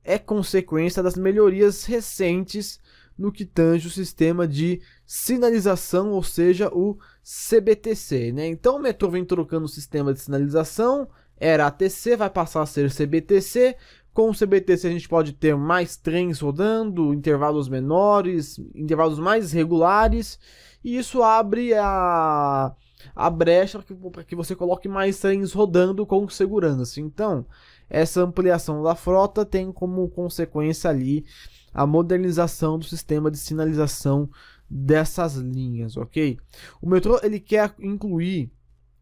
é 0.03 0.19
consequência 0.19 1.01
das 1.01 1.15
melhorias 1.15 1.83
recentes 1.85 2.79
no 3.17 3.31
que 3.31 3.45
tange 3.45 3.87
o 3.87 3.91
sistema 3.91 4.47
de 4.47 4.81
sinalização, 5.05 6.11
ou 6.11 6.23
seja, 6.23 6.69
o 6.69 6.97
CBTC. 7.23 8.31
Né? 8.31 8.47
Então 8.47 8.77
o 8.77 8.81
metrô 8.81 9.09
vem 9.09 9.25
trocando 9.25 9.65
o 9.65 9.69
sistema 9.69 10.13
de 10.13 10.19
sinalização, 10.19 11.07
era 11.37 11.67
ATC, 11.67 12.15
vai 12.15 12.29
passar 12.29 12.61
a 12.61 12.65
ser 12.65 12.89
CBTC. 12.91 13.75
Com 14.13 14.29
o 14.29 14.33
CBTC 14.33 14.87
a 14.87 14.91
gente 14.91 15.09
pode 15.09 15.33
ter 15.33 15.55
mais 15.55 15.97
trens 15.97 16.39
rodando, 16.39 17.13
intervalos 17.13 17.67
menores, 17.67 18.59
intervalos 18.75 19.17
mais 19.17 19.51
regulares, 19.51 20.39
e 20.83 20.97
isso 20.97 21.23
abre 21.23 21.73
a 21.73 22.75
a 23.15 23.29
brecha 23.29 23.83
para 24.11 24.23
que 24.23 24.35
você 24.35 24.55
coloque 24.55 24.87
mais 24.87 25.19
trens 25.19 25.51
rodando 25.51 26.05
com 26.05 26.27
segurança. 26.29 27.01
Então, 27.01 27.45
essa 27.89 28.21
ampliação 28.21 28.81
da 28.81 28.95
frota 28.95 29.45
tem 29.45 29.71
como 29.71 30.07
consequência 30.09 30.89
ali 30.89 31.25
a 31.73 31.85
modernização 31.85 32.77
do 32.77 32.85
sistema 32.85 33.31
de 33.31 33.37
sinalização 33.37 34.29
dessas 34.69 35.35
linhas, 35.35 35.97
ok? 35.97 36.37
O 36.81 36.89
metrô 36.89 37.19
ele 37.23 37.39
quer 37.39 37.73
incluir 37.79 38.51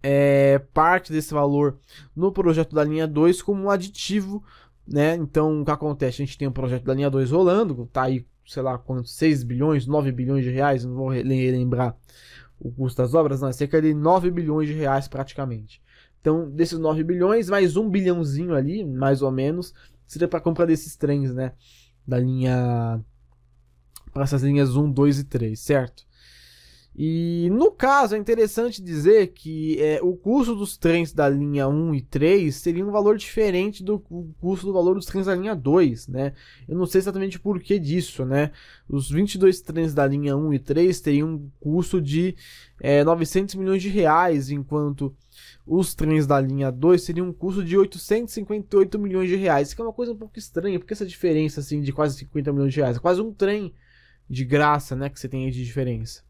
é, 0.02 0.60
parte 0.74 1.12
desse 1.12 1.34
valor 1.34 1.78
no 2.16 2.32
projeto 2.32 2.74
da 2.74 2.84
linha 2.84 3.08
2 3.08 3.42
como 3.42 3.64
um 3.64 3.70
aditivo, 3.70 4.44
né? 4.88 5.16
Então, 5.16 5.62
o 5.62 5.66
que 5.66 5.72
acontece? 5.72 6.22
A 6.22 6.26
gente 6.26 6.38
tem 6.38 6.48
um 6.48 6.52
projeto 6.52 6.84
da 6.84 6.94
linha 6.94 7.10
2 7.10 7.32
rolando, 7.32 7.88
tá 7.92 8.04
aí, 8.04 8.26
sei 8.46 8.62
lá, 8.62 8.78
quantos, 8.78 9.16
6 9.16 9.44
bilhões, 9.44 9.88
9 9.88 10.12
bilhões 10.12 10.44
de 10.44 10.52
reais, 10.52 10.84
não 10.84 10.96
vou 10.96 11.10
lembrar 11.10 11.98
o 12.60 12.72
custo 12.72 13.02
das 13.02 13.14
obras, 13.14 13.42
não, 13.42 13.50
é 13.50 13.54
cerca 13.54 13.82
de 13.82 13.94
9 13.94 14.30
bilhões 14.30 14.68
de 14.68 14.74
reais 14.74 15.08
praticamente. 15.08 15.82
Então, 16.20 16.50
desses 16.50 16.78
9 16.78 17.04
bilhões, 17.04 17.50
mais 17.50 17.76
um 17.76 17.90
bilhãozinho 17.90 18.54
ali, 18.54 18.86
mais 18.86 19.24
ou 19.24 19.32
menos, 19.32 19.74
seria 20.06 20.28
para 20.28 20.40
comprar 20.40 20.66
desses 20.66 20.96
trens, 20.96 21.34
né? 21.34 21.54
Da 22.06 22.20
linha. 22.20 23.04
Para 24.14 24.24
essas 24.24 24.44
linhas 24.44 24.76
1, 24.76 24.92
2 24.92 25.20
e 25.20 25.24
3, 25.24 25.60
certo? 25.60 26.06
E 26.94 27.50
no 27.52 27.72
caso 27.72 28.16
é 28.16 28.18
interessante 28.18 28.82
dizer 28.82 29.28
que 29.28 29.82
é, 29.82 30.00
o 30.04 30.14
custo 30.14 30.54
dos 30.54 30.76
trens 30.76 31.14
da 31.14 31.30
linha 31.30 31.68
1 31.68 31.96
e 31.96 32.02
3 32.02 32.54
seria 32.54 32.86
um 32.86 32.92
valor 32.92 33.18
diferente 33.18 33.82
do 33.82 33.98
custo 34.42 34.66
do 34.66 34.74
valor 34.74 34.96
dos 34.96 35.06
trens 35.06 35.26
da 35.26 35.34
linha 35.34 35.56
2, 35.56 36.10
né? 36.10 36.34
Eu 36.68 36.78
não 36.78 36.86
sei 36.86 37.00
exatamente 37.00 37.40
por 37.40 37.62
que 37.62 37.80
disso, 37.80 38.26
né? 38.26 38.52
Os 38.90 39.10
22 39.10 39.62
trens 39.62 39.94
da 39.94 40.06
linha 40.06 40.36
1 40.36 40.54
e 40.54 40.60
3 40.60 41.00
teriam 41.00 41.30
um 41.30 41.50
custo 41.62 42.02
de 42.02 42.36
é, 42.82 43.06
900 43.06 43.56
milhões 43.56 43.82
de 43.82 43.88
reais, 43.88 44.50
enquanto 44.50 45.16
os 45.66 45.96
trens 45.96 46.28
da 46.28 46.42
linha 46.42 46.70
2 46.70 47.06
teriam 47.06 47.30
um 47.30 47.34
custo 47.34 47.64
de 47.64 47.78
858 47.78 49.00
milhões 49.00 49.30
de 49.30 49.38
reais, 49.38 49.74
que 49.74 49.82
é 49.82 49.84
uma 49.84 49.94
coisa 49.94 50.12
um 50.12 50.18
pouco 50.18 50.38
estranha, 50.38 50.78
porque 50.78 50.94
essa 50.94 51.06
diferença 51.06 51.62
assim 51.62 51.80
de 51.82 51.94
quase 51.94 52.18
50 52.18 52.52
milhões 52.52 52.74
de 52.74 52.82
reais, 52.82 52.98
é 52.98 53.00
quase 53.00 53.22
um 53.22 53.34
trem 53.34 53.74
de 54.30 54.44
graça, 54.44 54.96
né, 54.96 55.10
que 55.10 55.20
você 55.20 55.30
tem 55.30 55.46
aí 55.46 55.52
de 55.52 55.64
diferença. 55.64 56.22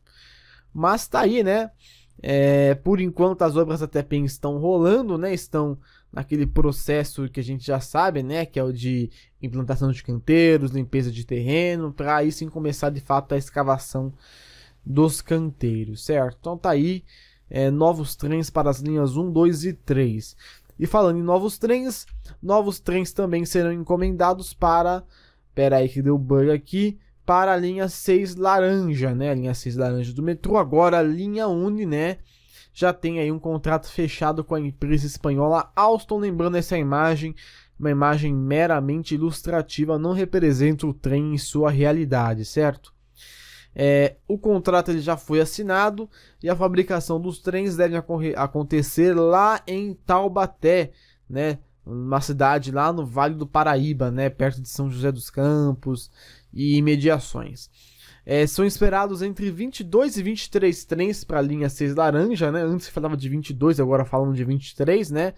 Mas 0.73 1.07
tá 1.07 1.21
aí, 1.21 1.43
né? 1.43 1.71
É, 2.21 2.75
por 2.75 2.99
enquanto 3.01 3.41
as 3.41 3.55
obras 3.55 3.79
da 3.79 3.87
TEPEN 3.87 4.25
estão 4.25 4.57
rolando, 4.57 5.17
né? 5.17 5.33
Estão 5.33 5.77
naquele 6.11 6.45
processo 6.45 7.27
que 7.29 7.39
a 7.39 7.43
gente 7.43 7.65
já 7.65 7.79
sabe, 7.79 8.21
né? 8.21 8.45
Que 8.45 8.59
é 8.59 8.63
o 8.63 8.71
de 8.71 9.09
implantação 9.41 9.91
de 9.91 10.03
canteiros, 10.03 10.71
limpeza 10.71 11.11
de 11.11 11.25
terreno, 11.25 11.91
para 11.91 12.17
aí 12.17 12.31
sim 12.31 12.47
começar 12.47 12.89
de 12.89 12.99
fato 12.99 13.33
a 13.33 13.37
escavação 13.37 14.13
dos 14.85 15.21
canteiros, 15.21 16.05
certo? 16.05 16.37
Então 16.39 16.57
tá 16.57 16.71
aí 16.71 17.03
é, 17.49 17.69
novos 17.71 18.15
trens 18.15 18.49
para 18.49 18.69
as 18.69 18.79
linhas 18.79 19.17
1, 19.17 19.31
2 19.31 19.65
e 19.65 19.73
3. 19.73 20.35
E 20.79 20.87
falando 20.87 21.19
em 21.19 21.23
novos 21.23 21.57
trens, 21.57 22.05
novos 22.41 22.79
trens 22.79 23.11
também 23.13 23.45
serão 23.45 23.71
encomendados 23.71 24.53
para. 24.53 25.03
Pera 25.53 25.77
aí 25.77 25.89
que 25.89 26.01
deu 26.01 26.17
bug 26.17 26.49
aqui 26.49 26.97
para 27.31 27.53
a 27.53 27.55
linha 27.55 27.87
6 27.87 28.35
laranja, 28.35 29.15
né? 29.15 29.31
A 29.31 29.33
linha 29.33 29.53
6 29.53 29.77
laranja 29.77 30.11
do 30.11 30.21
metrô. 30.21 30.57
Agora 30.57 30.99
a 30.99 31.01
linha 31.01 31.47
Uni, 31.47 31.85
né? 31.85 32.17
Já 32.73 32.91
tem 32.91 33.21
aí 33.21 33.31
um 33.31 33.39
contrato 33.39 33.89
fechado 33.89 34.43
com 34.43 34.53
a 34.53 34.59
empresa 34.59 35.07
espanhola 35.07 35.71
Alstom. 35.73 36.19
Lembrando 36.19 36.57
essa 36.57 36.77
imagem, 36.77 37.33
uma 37.79 37.89
imagem 37.89 38.35
meramente 38.35 39.15
ilustrativa, 39.15 39.97
não 39.97 40.11
representa 40.11 40.85
o 40.85 40.93
trem 40.93 41.33
em 41.33 41.37
sua 41.37 41.71
realidade, 41.71 42.43
certo? 42.43 42.93
É, 43.73 44.17
o 44.27 44.37
contrato 44.37 44.91
ele 44.91 44.99
já 44.99 45.15
foi 45.15 45.39
assinado 45.39 46.09
e 46.43 46.49
a 46.49 46.55
fabricação 46.55 47.17
dos 47.17 47.39
trens 47.39 47.77
deve 47.77 47.95
acontecer 48.35 49.13
lá 49.13 49.61
em 49.65 49.93
Taubaté, 49.93 50.91
né? 51.29 51.59
Uma 51.85 52.19
cidade 52.19 52.73
lá 52.73 52.91
no 52.91 53.05
Vale 53.05 53.35
do 53.35 53.47
Paraíba, 53.47 54.11
né? 54.11 54.29
Perto 54.29 54.61
de 54.61 54.67
São 54.67 54.89
José 54.89 55.13
dos 55.13 55.29
Campos 55.29 56.11
e 56.53 56.77
imediações. 56.77 57.69
É, 58.25 58.45
são 58.45 58.65
esperados 58.65 59.21
entre 59.21 59.49
22 59.49 60.17
e 60.17 60.23
23 60.23 60.85
trens 60.85 61.23
para 61.23 61.39
a 61.39 61.41
linha 61.41 61.69
6 61.69 61.95
laranja, 61.95 62.51
né? 62.51 62.61
Antes 62.61 62.87
falava 62.87 63.17
de 63.17 63.27
22, 63.27 63.79
agora 63.79 64.05
falam 64.05 64.31
de 64.31 64.43
23, 64.43 65.09
né? 65.09 65.33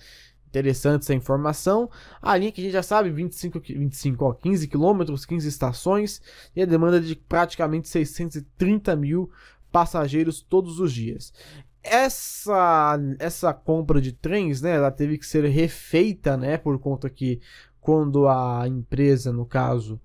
Interessante 0.47 1.01
essa 1.01 1.13
informação. 1.13 1.89
A 2.21 2.37
linha 2.37 2.51
que 2.51 2.61
a 2.61 2.63
gente 2.63 2.73
já 2.73 2.83
sabe, 2.83 3.09
25, 3.09 3.59
25 3.59 4.25
ó, 4.25 4.33
15 4.33 4.67
quilômetros, 4.67 5.25
15 5.25 5.47
estações 5.47 6.21
e 6.55 6.61
a 6.61 6.65
demanda 6.65 6.99
de 6.99 7.15
praticamente 7.15 7.87
630 7.87 8.95
mil 8.95 9.31
passageiros 9.71 10.41
todos 10.41 10.79
os 10.79 10.93
dias. 10.93 11.33
Essa, 11.81 12.99
essa 13.17 13.53
compra 13.53 13.99
de 13.99 14.11
trens, 14.11 14.61
né, 14.61 14.75
ela 14.75 14.91
teve 14.91 15.17
que 15.17 15.25
ser 15.25 15.43
refeita, 15.45 16.37
né, 16.37 16.57
por 16.57 16.77
conta 16.79 17.09
que 17.09 17.41
quando 17.81 18.27
a 18.27 18.65
empresa, 18.67 19.33
no 19.33 19.45
caso, 19.45 19.99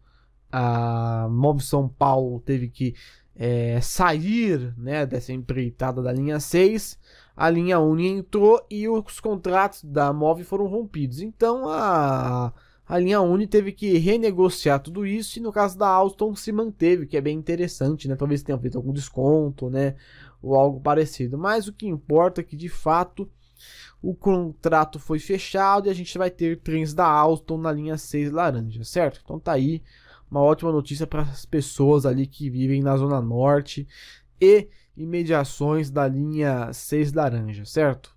a 0.51 1.29
Move 1.31 1.63
São 1.63 1.89
Paulo 1.89 2.41
teve 2.41 2.69
que 2.69 2.95
é, 3.39 3.81
sair 3.81 4.75
né, 4.77 5.07
dessa 5.07 5.33
empreitada 5.33 6.03
da 6.03 6.13
linha 6.13 6.41
6, 6.41 6.99
a 7.37 7.49
linha 7.49 7.79
Uni 7.79 8.09
entrou 8.09 8.61
e 8.69 8.89
os 8.89 9.21
contratos 9.21 9.85
da 9.85 10.13
Move 10.13 10.43
foram 10.43 10.67
rompidos. 10.67 11.21
Então 11.21 11.69
a, 11.69 12.53
a 12.85 12.99
linha 12.99 13.21
Uni 13.21 13.47
teve 13.47 13.71
que 13.71 13.97
renegociar 13.97 14.81
tudo 14.81 15.07
isso 15.07 15.39
e 15.39 15.43
no 15.43 15.53
caso 15.53 15.79
da 15.79 15.87
Alstom 15.87 16.35
se 16.35 16.51
manteve, 16.51 17.07
que 17.07 17.17
é 17.17 17.21
bem 17.21 17.39
interessante, 17.39 18.09
né? 18.09 18.17
Talvez 18.17 18.43
tenha 18.43 18.59
feito 18.59 18.77
algum 18.77 18.93
desconto, 18.93 19.71
né? 19.71 19.95
Ou 20.43 20.57
algo 20.57 20.81
parecido. 20.81 21.39
Mas 21.39 21.69
o 21.69 21.73
que 21.73 21.87
importa 21.87 22.41
é 22.41 22.45
que 22.45 22.57
de 22.57 22.69
fato 22.69 23.31
o 24.03 24.15
contrato 24.15 24.99
foi 24.99 25.21
fechado 25.21 25.87
e 25.87 25.91
a 25.91 25.95
gente 25.95 26.19
vai 26.19 26.31
ter 26.31 26.59
trens 26.61 26.93
da 26.93 27.07
Alstom 27.07 27.59
na 27.59 27.71
linha 27.71 27.97
6 27.97 28.33
laranja, 28.33 28.83
certo? 28.83 29.21
Então 29.23 29.39
tá 29.39 29.53
aí 29.53 29.81
uma 30.31 30.41
ótima 30.41 30.71
notícia 30.71 31.07
para 31.07 31.23
as 31.23 31.45
pessoas 31.45 32.05
ali 32.05 32.27
que 32.27 32.51
vivem 32.51 32.83
na 32.83 32.97
Zona 32.97 33.21
Norte 33.21 33.87
e 34.41 34.69
imediações 34.97 35.91
da 35.91 36.07
linha 36.07 36.73
6 36.73 37.13
laranja, 37.13 37.65
certo? 37.65 38.15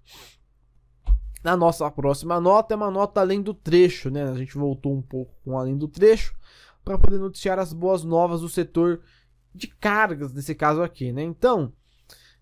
Na 1.44 1.58
nossa 1.58 1.90
próxima 1.90 2.40
nota 2.40 2.74
é 2.74 2.78
uma 2.78 2.92
nota 2.92 3.22
além 3.22 3.42
do 3.42 3.54
trecho, 3.54 4.10
né? 4.10 4.24
A 4.24 4.36
gente 4.36 4.58
voltou 4.58 4.96
um 4.96 5.02
pouco 5.02 5.34
com 5.44 5.58
além 5.58 5.78
do 5.78 5.88
trecho 5.88 6.36
para 6.84 6.98
poder 6.98 7.18
noticiar 7.18 7.60
as 7.60 7.74
boas 7.74 8.04
novas 8.04 8.42
do 8.42 8.50
setor 8.50 9.02
de 9.54 9.68
cargas, 9.68 10.34
nesse 10.34 10.54
caso 10.54 10.82
aqui, 10.82 11.12
né? 11.12 11.24
Então, 11.24 11.74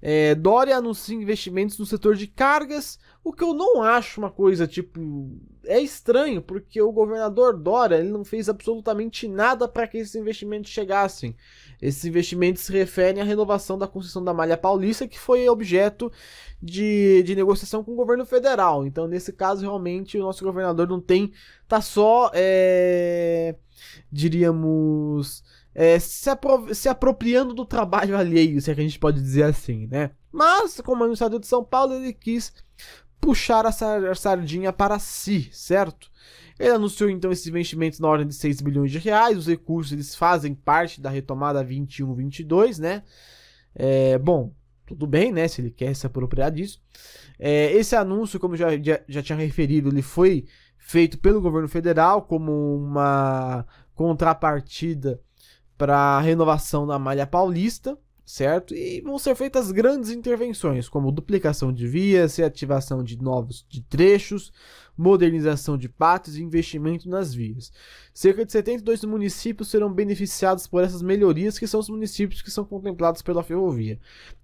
é, 0.01 0.33
Dória 0.35 0.77
anuncia 0.77 1.15
investimentos 1.15 1.77
no 1.77 1.85
setor 1.85 2.15
de 2.15 2.27
cargas, 2.27 2.97
o 3.23 3.33
que 3.33 3.43
eu 3.43 3.53
não 3.53 3.81
acho 3.81 4.19
uma 4.19 4.31
coisa 4.31 4.67
tipo. 4.67 5.37
É 5.69 5.79
estranho, 5.79 6.41
porque 6.41 6.81
o 6.81 6.91
governador 6.91 7.55
Dória 7.55 7.97
ele 7.97 8.09
não 8.09 8.25
fez 8.25 8.49
absolutamente 8.49 9.27
nada 9.27 9.67
para 9.67 9.87
que 9.87 9.99
esses 9.99 10.15
investimentos 10.15 10.71
chegassem. 10.71 11.35
Esses 11.79 12.03
investimentos 12.05 12.63
se 12.63 12.73
referem 12.73 13.21
à 13.21 13.23
renovação 13.23 13.77
da 13.77 13.87
concessão 13.87 14.23
da 14.23 14.33
Malha 14.33 14.57
Paulista, 14.57 15.07
que 15.07 15.19
foi 15.19 15.47
objeto 15.47 16.11
de, 16.59 17.21
de 17.21 17.35
negociação 17.35 17.83
com 17.83 17.91
o 17.91 17.95
governo 17.95 18.25
federal. 18.25 18.85
Então, 18.85 19.07
nesse 19.07 19.31
caso, 19.31 19.61
realmente, 19.61 20.17
o 20.17 20.21
nosso 20.21 20.43
governador 20.43 20.87
não 20.87 20.99
tem. 20.99 21.31
tá 21.67 21.81
só. 21.81 22.31
É, 22.33 23.55
diríamos 24.11 25.43
é, 25.73 25.99
se, 25.99 26.29
apro 26.29 26.73
se, 26.73 26.89
apropriando 26.89 27.53
do 27.53 27.63
trabalho 27.63 28.17
alheio, 28.17 28.59
se 28.59 28.71
é 28.71 28.75
que 28.75 28.81
a 28.81 28.83
gente 28.83 28.99
pode 28.99 29.21
dizer 29.21 29.43
assim, 29.43 29.87
né? 29.87 30.11
Mas, 30.31 30.81
como 30.81 31.03
anunciado 31.03 31.39
de 31.39 31.47
São 31.47 31.63
Paulo, 31.63 31.93
ele 31.93 32.11
quis 32.11 32.53
puxar 33.19 33.65
a 33.65 33.71
sardinha 34.15 34.71
para 34.71 34.99
si, 34.99 35.49
certo? 35.51 36.09
Ele 36.59 36.71
anunciou 36.71 37.09
então 37.09 37.31
esses 37.31 37.47
investimentos 37.47 37.99
na 37.99 38.07
ordem 38.07 38.27
de 38.27 38.35
6 38.35 38.61
bilhões 38.61 38.91
de 38.91 38.97
reais, 38.97 39.37
os 39.37 39.47
recursos 39.47 39.93
eles 39.93 40.15
fazem 40.15 40.53
parte 40.53 40.99
da 40.99 41.09
retomada 41.09 41.63
21-22, 41.63 42.79
né? 42.79 43.03
É, 43.73 44.17
bom, 44.17 44.53
tudo 44.85 45.07
bem, 45.07 45.31
né? 45.31 45.47
Se 45.47 45.61
ele 45.61 45.71
quer 45.71 45.95
se 45.95 46.05
apropriar 46.05 46.51
disso. 46.51 46.81
É, 47.37 47.71
esse 47.71 47.95
anúncio, 47.95 48.39
como 48.39 48.57
já, 48.57 48.77
já, 48.77 48.99
já 49.07 49.23
tinha 49.23 49.37
referido, 49.37 49.89
ele 49.89 50.01
foi 50.01 50.45
feito 50.77 51.17
pelo 51.19 51.41
governo 51.41 51.69
federal 51.69 52.23
como 52.23 52.75
uma 52.75 53.65
contrapartida 53.93 55.21
para 55.77 55.95
a 55.95 56.19
renovação 56.19 56.85
da 56.85 56.99
malha 56.99 57.25
paulista, 57.25 57.97
certo? 58.29 58.75
E 58.75 59.01
vão 59.01 59.17
ser 59.17 59.33
feitas 59.33 59.71
grandes 59.71 60.11
intervenções, 60.11 60.87
como 60.87 61.11
duplicação 61.11 61.73
de 61.73 61.87
vias, 61.87 62.35
reativação 62.35 63.03
de 63.03 63.19
novos 63.19 63.65
de 63.67 63.81
trechos, 63.81 64.53
modernização 64.95 65.75
de 65.75 65.89
pátios 65.89 66.37
e 66.37 66.43
investimento 66.43 67.09
nas 67.09 67.33
vias. 67.33 67.73
Cerca 68.13 68.45
de 68.45 68.51
72 68.51 69.03
municípios 69.05 69.69
serão 69.69 69.91
beneficiados 69.91 70.67
por 70.67 70.83
essas 70.83 71.01
melhorias, 71.01 71.57
que 71.57 71.65
são 71.65 71.79
os 71.79 71.89
municípios 71.89 72.43
que 72.43 72.51
são 72.51 72.63
contemplados 72.63 73.23
pela 73.23 73.41
ferrovia. 73.41 73.99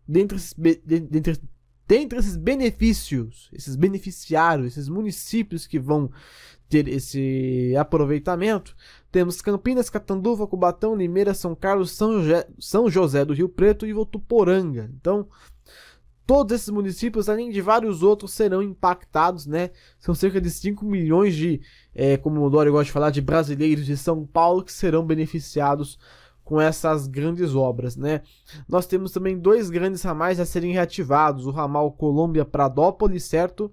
Dentre 0.07 0.37
esses, 0.37 0.55
dentre, 0.83 1.39
dentre 1.87 2.17
esses 2.17 2.37
benefícios, 2.37 3.51
esses 3.53 3.75
beneficiários, 3.75 4.65
esses 4.65 4.89
municípios 4.89 5.67
que 5.67 5.77
vão 5.77 6.09
ter 6.67 6.87
esse 6.87 7.75
aproveitamento, 7.77 8.75
temos 9.15 9.41
Campinas, 9.41 9.89
Catanduva, 9.89 10.45
Cubatão, 10.45 10.93
Limeira, 10.93 11.33
São 11.33 11.55
Carlos, 11.55 11.91
São 11.91 12.21
José, 12.21 12.45
São 12.59 12.89
José 12.89 13.23
do 13.23 13.33
Rio 13.33 13.47
Preto 13.47 13.87
e 13.87 13.93
Votuporanga. 13.93 14.91
Então, 14.99 15.29
todos 16.27 16.53
esses 16.53 16.67
municípios, 16.67 17.29
além 17.29 17.49
de 17.49 17.61
vários 17.61 18.03
outros, 18.03 18.33
serão 18.33 18.61
impactados, 18.61 19.45
né? 19.45 19.69
São 19.97 20.13
cerca 20.13 20.41
de 20.41 20.49
5 20.49 20.83
milhões 20.83 21.33
de, 21.33 21.61
é, 21.93 22.17
como 22.17 22.45
o 22.45 22.49
Dória 22.49 22.69
gosta 22.69 22.87
de 22.87 22.91
falar, 22.91 23.09
de 23.09 23.21
brasileiros 23.21 23.85
de 23.85 23.95
São 23.95 24.25
Paulo 24.25 24.61
que 24.61 24.73
serão 24.73 25.05
beneficiados 25.05 25.97
com 26.43 26.59
essas 26.59 27.07
grandes 27.07 27.55
obras, 27.55 27.95
né? 27.95 28.21
Nós 28.67 28.85
temos 28.85 29.13
também 29.13 29.39
dois 29.39 29.69
grandes 29.69 30.01
ramais 30.01 30.41
a 30.41 30.45
serem 30.45 30.73
reativados, 30.73 31.45
o 31.45 31.51
ramal 31.51 31.89
Colômbia-Pradópolis, 31.93 33.23
certo? 33.23 33.71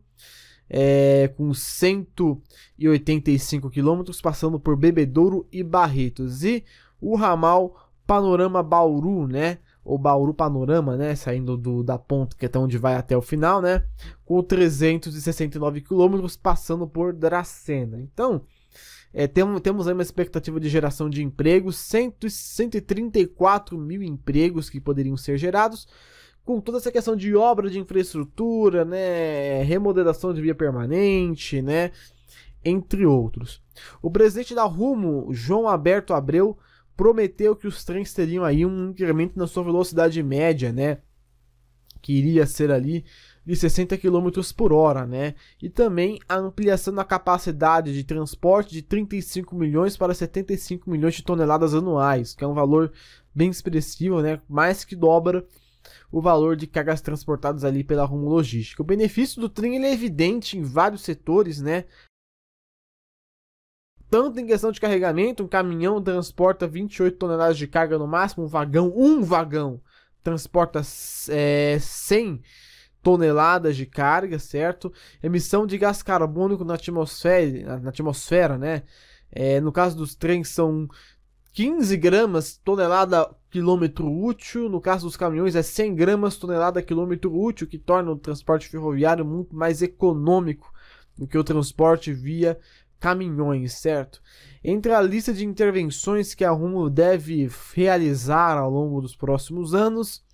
É, 0.74 1.28
com 1.36 1.52
185 1.52 3.68
quilômetros, 3.68 4.22
passando 4.22 4.58
por 4.58 4.74
Bebedouro 4.74 5.46
e 5.52 5.62
Barretos. 5.62 6.42
E 6.42 6.64
o 6.98 7.14
ramal 7.14 7.90
Panorama 8.06 8.62
Bauru, 8.62 9.28
né? 9.28 9.58
Ou 9.84 9.98
Bauru 9.98 10.32
Panorama, 10.32 10.96
né? 10.96 11.14
Saindo 11.14 11.58
do, 11.58 11.82
da 11.82 11.98
ponta 11.98 12.34
que 12.34 12.46
é 12.46 12.58
onde 12.58 12.78
vai 12.78 12.94
até 12.94 13.14
o 13.14 13.20
final, 13.20 13.60
né? 13.60 13.84
Com 14.24 14.42
369 14.42 15.82
quilômetros, 15.82 16.38
passando 16.38 16.86
por 16.86 17.12
Dracena. 17.12 18.00
Então, 18.00 18.40
é, 19.12 19.26
tem, 19.26 19.44
temos 19.60 19.86
aí 19.86 19.92
uma 19.92 20.02
expectativa 20.02 20.58
de 20.58 20.70
geração 20.70 21.10
de 21.10 21.22
empregos, 21.22 21.76
100, 21.76 22.14
134 22.30 23.76
mil 23.76 24.02
empregos 24.02 24.70
que 24.70 24.80
poderiam 24.80 25.18
ser 25.18 25.36
gerados 25.36 25.86
com 26.44 26.60
toda 26.60 26.78
essa 26.78 26.92
questão 26.92 27.14
de 27.14 27.34
obra 27.34 27.70
de 27.70 27.78
infraestrutura, 27.78 28.84
né, 28.84 29.62
remodelação 29.62 30.34
de 30.34 30.42
via 30.42 30.54
permanente, 30.54 31.62
né, 31.62 31.92
entre 32.64 33.06
outros. 33.06 33.62
O 34.00 34.10
presidente 34.10 34.54
da 34.54 34.64
Rumo, 34.64 35.32
João 35.32 35.68
Alberto 35.68 36.14
Abreu, 36.14 36.58
prometeu 36.96 37.56
que 37.56 37.66
os 37.66 37.84
trens 37.84 38.12
teriam 38.12 38.44
aí 38.44 38.66
um 38.66 38.90
incremento 38.90 39.38
na 39.38 39.46
sua 39.46 39.64
velocidade 39.64 40.22
média, 40.22 40.72
né, 40.72 40.98
que 42.00 42.12
iria 42.12 42.44
ser 42.46 42.70
ali 42.70 43.04
de 43.44 43.56
60 43.56 43.96
km 43.98 44.28
por 44.56 44.72
hora, 44.72 45.06
né? 45.06 45.34
E 45.60 45.68
também 45.68 46.20
a 46.28 46.36
ampliação 46.36 46.94
da 46.94 47.04
capacidade 47.04 47.92
de 47.92 48.04
transporte 48.04 48.72
de 48.72 48.82
35 48.82 49.54
milhões 49.56 49.96
para 49.96 50.14
75 50.14 50.88
milhões 50.88 51.14
de 51.14 51.24
toneladas 51.24 51.74
anuais, 51.74 52.34
que 52.34 52.44
é 52.44 52.46
um 52.46 52.54
valor 52.54 52.92
bem 53.34 53.50
expressivo, 53.50 54.22
né? 54.22 54.40
Mais 54.48 54.84
que 54.84 54.94
dobra 54.94 55.44
o 56.12 56.20
valor 56.20 56.54
de 56.54 56.66
cargas 56.66 57.00
transportadas 57.00 57.64
ali 57.64 57.82
pela 57.82 58.04
Rumo 58.04 58.28
Logística. 58.28 58.82
O 58.82 58.86
benefício 58.86 59.40
do 59.40 59.48
trem 59.48 59.82
é 59.82 59.92
evidente 59.92 60.58
em 60.58 60.62
vários 60.62 61.00
setores, 61.00 61.60
né? 61.60 61.86
Tanto 64.10 64.38
em 64.38 64.46
questão 64.46 64.70
de 64.70 64.78
carregamento, 64.78 65.42
um 65.42 65.48
caminhão 65.48 66.02
transporta 66.02 66.68
28 66.68 67.16
toneladas 67.16 67.56
de 67.56 67.66
carga 67.66 67.98
no 67.98 68.06
máximo, 68.06 68.44
um 68.44 68.46
vagão, 68.46 68.92
um 68.94 69.22
vagão, 69.22 69.80
transporta 70.22 70.82
é, 71.30 71.78
100 71.80 72.42
toneladas 73.02 73.74
de 73.74 73.86
carga, 73.86 74.38
certo? 74.38 74.92
Emissão 75.22 75.66
de 75.66 75.78
gás 75.78 76.02
carbônico 76.02 76.62
na 76.62 76.74
atmosfera, 76.74 77.80
na 77.80 77.88
atmosfera 77.88 78.58
né? 78.58 78.82
É, 79.30 79.60
no 79.62 79.72
caso 79.72 79.96
dos 79.96 80.14
trens, 80.14 80.50
são 80.50 80.86
15 81.54 81.96
gramas 81.96 82.58
tonelada 82.58 83.34
quilômetro 83.52 84.10
útil. 84.10 84.68
No 84.68 84.80
caso 84.80 85.06
dos 85.06 85.16
caminhões, 85.16 85.54
é 85.54 85.62
100 85.62 85.94
gramas 85.94 86.36
tonelada 86.36 86.82
quilômetro 86.82 87.32
útil, 87.38 87.66
que 87.66 87.78
torna 87.78 88.10
o 88.10 88.16
transporte 88.16 88.68
ferroviário 88.68 89.24
muito 89.24 89.54
mais 89.54 89.82
econômico 89.82 90.72
do 91.16 91.28
que 91.28 91.36
o 91.36 91.44
transporte 91.44 92.12
via 92.12 92.58
caminhões, 92.98 93.74
certo? 93.74 94.22
Entre 94.64 94.92
a 94.92 95.02
lista 95.02 95.34
de 95.34 95.44
intervenções 95.44 96.34
que 96.34 96.44
a 96.44 96.50
Rumo 96.50 96.88
deve 96.88 97.50
realizar 97.74 98.56
ao 98.56 98.70
longo 98.70 99.02
dos 99.02 99.14
próximos 99.14 99.74
anos, 99.74 100.24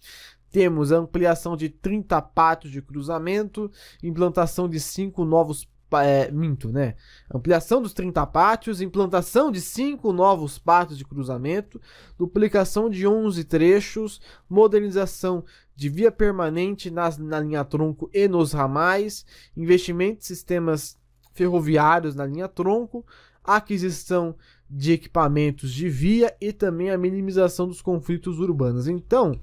temos 0.51 0.93
a 0.93 0.99
ampliação 0.99 1.57
de 1.57 1.69
30 1.69 2.23
pátios 2.23 2.73
de 2.73 2.81
cruzamento, 2.81 3.71
implantação 4.03 4.69
de 4.69 4.79
5 4.79 5.25
novos 5.25 5.67
é, 5.93 6.31
minto, 6.31 6.71
né? 6.71 6.95
Ampliação 7.33 7.81
dos 7.81 7.93
30 7.93 8.27
pátios, 8.27 8.81
implantação 8.81 9.51
de 9.51 9.61
5 9.61 10.13
novos 10.13 10.59
pátios 10.59 10.99
de 10.99 11.05
cruzamento, 11.05 11.81
duplicação 12.19 12.91
de 12.91 13.07
11 13.07 13.45
trechos, 13.45 14.21
modernização 14.49 15.45
de 15.75 15.89
via 15.89 16.11
permanente 16.11 16.91
nas, 16.91 17.17
na 17.17 17.41
linha 17.41 17.65
tronco 17.65 18.11
e 18.13 18.27
nos 18.29 18.53
ramais, 18.53 19.25
investimento 19.57 20.19
em 20.19 20.27
sistemas 20.27 20.99
ferroviários 21.33 22.15
na 22.15 22.27
linha 22.27 22.49
tronco, 22.49 23.07
aquisição 23.45 24.35
de 24.71 24.93
equipamentos 24.93 25.73
de 25.73 25.89
via 25.89 26.35
e 26.41 26.53
também 26.53 26.91
a 26.91 26.99
minimização 26.99 27.67
dos 27.67 27.81
conflitos 27.81 28.39
urbanos. 28.39 28.87
Então, 28.87 29.41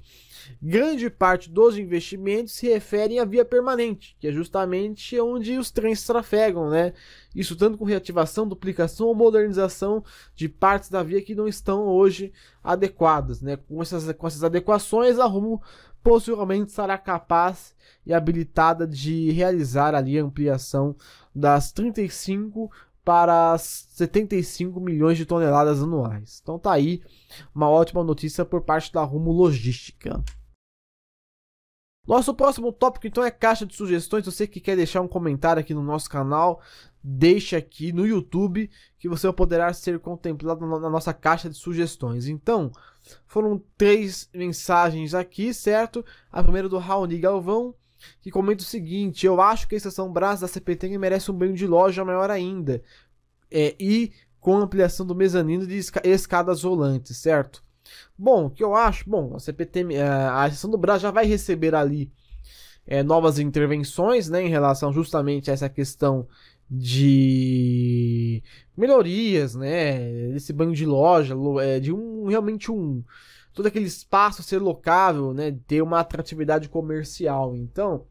grande 0.62 1.10
parte 1.10 1.50
dos 1.50 1.76
investimentos 1.76 2.54
se 2.54 2.68
referem 2.68 3.18
à 3.18 3.24
via 3.24 3.44
permanente, 3.44 4.16
que 4.20 4.28
é 4.28 4.32
justamente 4.32 5.18
onde 5.20 5.58
os 5.58 5.70
trens 5.70 6.04
trafegam, 6.04 6.70
né? 6.70 6.92
Isso 7.34 7.56
tanto 7.56 7.76
com 7.76 7.84
reativação, 7.84 8.46
duplicação 8.46 9.08
ou 9.08 9.14
modernização 9.14 10.04
de 10.34 10.48
partes 10.48 10.90
da 10.90 11.02
via 11.02 11.20
que 11.20 11.34
não 11.34 11.48
estão 11.48 11.86
hoje 11.86 12.32
adequadas, 12.62 13.42
né? 13.42 13.56
Com 13.56 13.82
essas, 13.82 14.10
com 14.12 14.26
essas 14.26 14.44
adequações, 14.44 15.18
a 15.18 15.26
Rumo 15.26 15.60
possivelmente 16.02 16.70
será 16.70 16.96
capaz 16.96 17.74
e 18.06 18.14
habilitada 18.14 18.86
de 18.86 19.32
realizar 19.32 19.92
ali 19.92 20.16
a 20.16 20.22
ampliação 20.22 20.94
das 21.34 21.72
35 21.72 22.70
para 23.06 23.56
75 23.56 24.80
milhões 24.80 25.16
de 25.16 25.24
toneladas 25.24 25.80
anuais. 25.80 26.40
Então 26.42 26.58
tá 26.58 26.72
aí 26.72 27.00
uma 27.54 27.70
ótima 27.70 28.02
notícia 28.02 28.44
por 28.44 28.62
parte 28.62 28.92
da 28.92 29.04
Rumo 29.04 29.30
Logística. 29.30 30.24
Nosso 32.04 32.34
próximo 32.34 32.72
tópico 32.72 33.06
então 33.06 33.22
é 33.22 33.30
caixa 33.30 33.64
de 33.64 33.76
sugestões. 33.76 34.26
Você 34.26 34.44
que 34.44 34.58
quer 34.58 34.74
deixar 34.74 35.02
um 35.02 35.08
comentário 35.08 35.60
aqui 35.60 35.72
no 35.72 35.84
nosso 35.84 36.10
canal, 36.10 36.60
deixe 37.00 37.54
aqui 37.54 37.92
no 37.92 38.04
YouTube 38.04 38.68
que 38.98 39.08
você 39.08 39.32
poderá 39.32 39.72
ser 39.72 40.00
contemplado 40.00 40.66
na 40.66 40.90
nossa 40.90 41.14
caixa 41.14 41.48
de 41.48 41.56
sugestões. 41.56 42.26
Então, 42.26 42.72
foram 43.24 43.62
três 43.78 44.28
mensagens 44.34 45.14
aqui, 45.14 45.54
certo? 45.54 46.04
A 46.30 46.42
primeira 46.42 46.68
do 46.68 46.78
Raoni 46.78 47.18
Galvão. 47.20 47.72
Que 48.20 48.30
comenta 48.30 48.62
o 48.62 48.66
seguinte: 48.66 49.26
Eu 49.26 49.40
acho 49.40 49.68
que 49.68 49.74
a 49.74 49.78
estação 49.78 50.12
Brás 50.12 50.40
da 50.40 50.48
CPT 50.48 50.96
merece 50.98 51.30
um 51.30 51.34
banho 51.34 51.54
de 51.54 51.66
loja 51.66 52.04
maior 52.04 52.30
ainda. 52.30 52.82
É, 53.50 53.74
e 53.78 54.12
com 54.40 54.56
ampliação 54.56 55.04
do 55.06 55.14
mezanino 55.14 55.66
de 55.66 55.80
escadas 56.04 56.62
rolantes, 56.62 57.16
certo? 57.16 57.64
Bom, 58.16 58.46
o 58.46 58.50
que 58.50 58.62
eu 58.62 58.74
acho? 58.74 59.08
Bom, 59.08 59.34
a 59.34 59.40
CPT, 59.40 59.94
é, 59.94 60.02
a 60.02 60.46
estação 60.46 60.70
do 60.70 60.78
Brás 60.78 61.02
já 61.02 61.10
vai 61.10 61.26
receber 61.26 61.74
ali 61.74 62.12
é, 62.86 63.02
novas 63.02 63.38
intervenções, 63.38 64.28
né, 64.28 64.42
em 64.42 64.48
relação 64.48 64.92
justamente 64.92 65.50
a 65.50 65.54
essa 65.54 65.68
questão 65.68 66.26
de 66.70 68.42
melhorias, 68.76 69.54
né, 69.54 70.28
desse 70.32 70.52
banho 70.52 70.72
de 70.72 70.86
loja, 70.86 71.34
é, 71.62 71.80
de 71.80 71.92
um 71.92 72.26
realmente 72.26 72.70
um 72.70 73.02
todo 73.56 73.66
aquele 73.66 73.86
espaço 73.86 74.42
ser 74.42 74.58
locável, 74.58 75.32
né, 75.32 75.56
ter 75.66 75.80
uma 75.80 75.98
atratividade 75.98 76.68
comercial. 76.68 77.56
Então, 77.56 78.04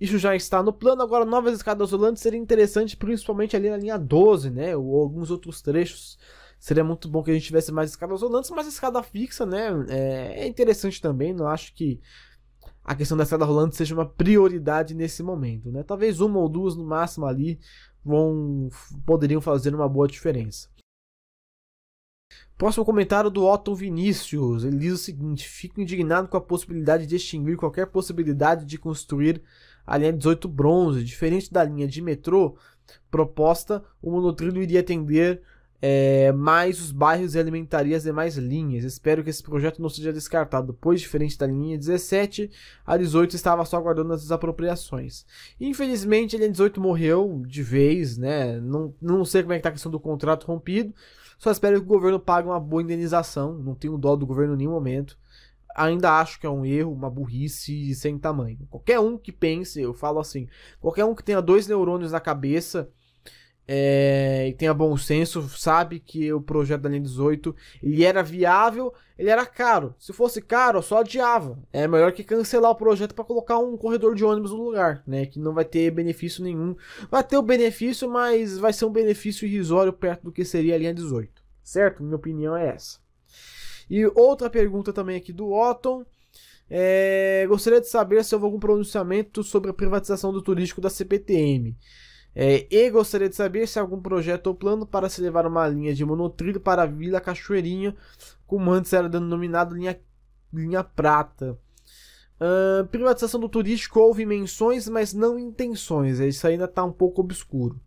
isso 0.00 0.16
já 0.16 0.34
está 0.34 0.62
no 0.62 0.72
plano. 0.72 1.02
Agora, 1.02 1.26
novas 1.26 1.54
escadas 1.54 1.92
rolantes 1.92 2.22
seria 2.22 2.40
interessante, 2.40 2.96
principalmente 2.96 3.54
ali 3.54 3.68
na 3.68 3.76
linha 3.76 3.98
12, 3.98 4.48
né, 4.48 4.74
ou 4.74 4.98
alguns 5.02 5.30
outros 5.30 5.60
trechos. 5.60 6.18
Seria 6.58 6.82
muito 6.82 7.10
bom 7.10 7.22
que 7.22 7.30
a 7.30 7.34
gente 7.34 7.44
tivesse 7.44 7.70
mais 7.70 7.90
escadas 7.90 8.22
rolantes, 8.22 8.50
mas 8.50 8.66
escada 8.66 9.02
fixa, 9.02 9.44
né, 9.44 9.68
é, 9.90 10.44
é 10.44 10.46
interessante 10.46 10.98
também. 10.98 11.34
Não 11.34 11.46
acho 11.46 11.74
que 11.74 12.00
a 12.82 12.94
questão 12.94 13.18
da 13.18 13.24
escada 13.24 13.44
rolante 13.44 13.76
seja 13.76 13.94
uma 13.94 14.06
prioridade 14.06 14.94
nesse 14.94 15.22
momento, 15.22 15.70
né? 15.70 15.82
Talvez 15.82 16.20
uma 16.20 16.38
ou 16.38 16.48
duas 16.48 16.74
no 16.74 16.84
máximo 16.84 17.26
ali 17.26 17.58
vão 18.02 18.70
poderiam 19.04 19.40
fazer 19.42 19.74
uma 19.74 19.88
boa 19.88 20.08
diferença. 20.08 20.68
Próximo 22.56 22.86
comentário 22.86 23.28
do 23.30 23.44
Otton 23.44 23.74
Vinícius. 23.74 24.64
Ele 24.64 24.78
diz 24.78 24.94
o 24.94 24.98
seguinte: 24.98 25.46
Fico 25.46 25.80
indignado 25.80 26.28
com 26.28 26.36
a 26.36 26.40
possibilidade 26.40 27.06
de 27.06 27.16
extinguir 27.16 27.56
qualquer 27.56 27.86
possibilidade 27.86 28.64
de 28.64 28.78
construir 28.78 29.42
a 29.86 29.98
linha 29.98 30.12
18 30.12 30.48
bronze. 30.48 31.04
Diferente 31.04 31.52
da 31.52 31.62
linha 31.62 31.86
de 31.86 32.00
metrô 32.00 32.56
proposta, 33.10 33.84
o 34.00 34.10
monotrilho 34.10 34.62
iria 34.62 34.80
atender 34.80 35.42
é, 35.82 36.32
mais 36.32 36.80
os 36.80 36.90
bairros 36.90 37.34
e 37.34 37.38
alimentaria 37.38 37.96
as 37.96 38.04
demais 38.04 38.36
linhas. 38.36 38.84
Espero 38.84 39.22
que 39.22 39.30
esse 39.30 39.42
projeto 39.42 39.82
não 39.82 39.88
seja 39.88 40.12
descartado, 40.12 40.72
pois, 40.80 41.00
diferente 41.00 41.36
da 41.36 41.46
linha 41.46 41.76
17, 41.76 42.50
a 42.86 42.96
18 42.96 43.36
estava 43.36 43.64
só 43.64 43.76
aguardando 43.76 44.12
as 44.12 44.22
desapropriações. 44.22 45.26
Infelizmente, 45.60 46.36
a 46.36 46.38
linha 46.38 46.50
18 46.50 46.80
morreu 46.80 47.42
de 47.46 47.62
vez, 47.62 48.16
né? 48.16 48.58
Não, 48.60 48.94
não 49.00 49.24
sei 49.24 49.42
como 49.42 49.52
é 49.52 49.56
que 49.56 49.60
está 49.60 49.68
a 49.68 49.72
questão 49.72 49.92
do 49.92 50.00
contrato 50.00 50.46
rompido. 50.46 50.94
Só 51.38 51.50
espero 51.50 51.78
que 51.80 51.86
o 51.86 51.88
governo 51.88 52.18
pague 52.18 52.48
uma 52.48 52.60
boa 52.60 52.82
indenização. 52.82 53.58
Não 53.58 53.74
tenho 53.74 53.98
dó 53.98 54.16
do 54.16 54.26
governo 54.26 54.54
em 54.54 54.58
nenhum 54.58 54.72
momento. 54.72 55.18
Ainda 55.76 56.18
acho 56.18 56.40
que 56.40 56.46
é 56.46 56.50
um 56.50 56.64
erro, 56.64 56.92
uma 56.92 57.10
burrice 57.10 57.94
sem 57.94 58.18
tamanho. 58.18 58.66
Qualquer 58.70 58.98
um 58.98 59.18
que 59.18 59.30
pense, 59.30 59.80
eu 59.80 59.92
falo 59.92 60.18
assim, 60.18 60.48
qualquer 60.80 61.04
um 61.04 61.14
que 61.14 61.22
tenha 61.22 61.42
dois 61.42 61.66
neurônios 61.66 62.12
na 62.12 62.20
cabeça 62.20 62.90
é, 63.68 64.46
e 64.48 64.52
tenha 64.52 64.72
bom 64.72 64.96
senso, 64.96 65.48
sabe 65.48 65.98
que 65.98 66.32
o 66.32 66.40
projeto 66.40 66.82
da 66.82 66.88
linha 66.88 67.00
18 67.00 67.54
ele 67.82 68.04
era 68.04 68.22
viável, 68.22 68.94
ele 69.18 69.28
era 69.28 69.44
caro. 69.44 69.94
Se 69.98 70.12
fosse 70.12 70.40
caro, 70.40 70.80
só 70.82 70.98
adiava. 70.98 71.58
É 71.72 71.88
melhor 71.88 72.12
que 72.12 72.22
cancelar 72.22 72.70
o 72.70 72.76
projeto 72.76 73.14
para 73.14 73.24
colocar 73.24 73.58
um 73.58 73.76
corredor 73.76 74.14
de 74.14 74.24
ônibus 74.24 74.52
no 74.52 74.62
lugar, 74.62 75.02
né? 75.06 75.26
Que 75.26 75.40
não 75.40 75.52
vai 75.52 75.64
ter 75.64 75.90
benefício 75.90 76.44
nenhum. 76.44 76.76
Vai 77.10 77.24
ter 77.24 77.36
o 77.36 77.42
benefício, 77.42 78.08
mas 78.08 78.56
vai 78.56 78.72
ser 78.72 78.84
um 78.84 78.92
benefício 78.92 79.46
irrisório 79.46 79.92
perto 79.92 80.24
do 80.24 80.32
que 80.32 80.44
seria 80.44 80.74
a 80.74 80.78
linha 80.78 80.94
18. 80.94 81.42
Certo? 81.62 82.04
Minha 82.04 82.16
opinião 82.16 82.56
é 82.56 82.68
essa. 82.68 83.00
E 83.90 84.06
outra 84.14 84.48
pergunta 84.48 84.92
também 84.92 85.16
aqui 85.16 85.32
do 85.32 85.52
Otton. 85.52 86.04
É, 86.68 87.46
gostaria 87.48 87.80
de 87.80 87.88
saber 87.88 88.24
se 88.24 88.34
houve 88.34 88.44
algum 88.44 88.58
pronunciamento 88.58 89.42
sobre 89.42 89.70
a 89.70 89.74
privatização 89.74 90.32
do 90.32 90.42
turístico 90.42 90.80
da 90.80 90.90
CPTM. 90.90 91.76
É, 92.38 92.66
e 92.70 92.90
gostaria 92.90 93.30
de 93.30 93.34
saber 93.34 93.66
se 93.66 93.78
há 93.78 93.82
algum 93.82 93.98
projeto 93.98 94.48
ou 94.48 94.54
plano 94.54 94.86
para 94.86 95.08
se 95.08 95.22
levar 95.22 95.46
uma 95.46 95.66
linha 95.66 95.94
de 95.94 96.04
monotrilho 96.04 96.60
para 96.60 96.82
a 96.82 96.86
Vila 96.86 97.18
Cachoeirinha, 97.18 97.96
como 98.46 98.70
antes 98.70 98.92
era 98.92 99.08
denominado 99.08 99.74
linha, 99.74 99.98
linha 100.52 100.84
prata. 100.84 101.58
Uh, 102.38 102.86
privatização 102.88 103.40
do 103.40 103.48
turístico 103.48 103.98
houve 104.00 104.26
menções, 104.26 104.86
mas 104.86 105.14
não 105.14 105.38
intenções. 105.38 106.20
Isso 106.20 106.46
ainda 106.46 106.66
está 106.66 106.84
um 106.84 106.92
pouco 106.92 107.22
obscuro. 107.22 107.80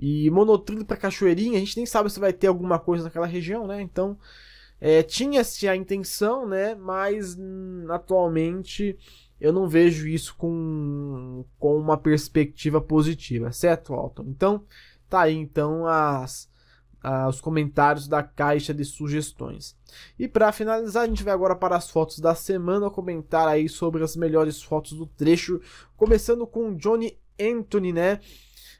E 0.00 0.30
monotrilho 0.30 0.86
para 0.86 0.96
Cachoeirinha, 0.96 1.58
a 1.58 1.60
gente 1.60 1.76
nem 1.76 1.84
sabe 1.84 2.10
se 2.10 2.18
vai 2.18 2.32
ter 2.32 2.46
alguma 2.46 2.78
coisa 2.78 3.04
naquela 3.04 3.26
região, 3.26 3.66
né? 3.66 3.82
Então, 3.82 4.18
é, 4.80 5.02
tinha-se 5.02 5.68
a 5.68 5.76
intenção, 5.76 6.46
né? 6.46 6.74
Mas 6.74 7.36
hum, 7.38 7.84
atualmente 7.90 8.98
eu 9.44 9.52
não 9.52 9.68
vejo 9.68 10.08
isso 10.08 10.34
com, 10.36 11.44
com 11.58 11.76
uma 11.76 11.98
perspectiva 11.98 12.80
positiva, 12.80 13.52
certo, 13.52 13.92
Alton? 13.92 14.24
Então, 14.28 14.64
tá 15.06 15.20
aí 15.20 15.34
então 15.34 15.86
as, 15.86 16.48
as, 17.02 17.34
os 17.34 17.40
comentários 17.42 18.08
da 18.08 18.22
caixa 18.22 18.72
de 18.72 18.86
sugestões. 18.86 19.76
E 20.18 20.26
para 20.26 20.50
finalizar, 20.50 21.02
a 21.02 21.06
gente 21.06 21.22
vai 21.22 21.34
agora 21.34 21.54
para 21.54 21.76
as 21.76 21.90
fotos 21.90 22.20
da 22.20 22.34
semana, 22.34 22.88
comentar 22.88 23.46
aí 23.46 23.68
sobre 23.68 24.02
as 24.02 24.16
melhores 24.16 24.62
fotos 24.62 24.96
do 24.96 25.04
trecho, 25.04 25.60
começando 25.94 26.46
com 26.46 26.74
Johnny 26.74 27.18
Anthony, 27.38 27.92
né? 27.92 28.20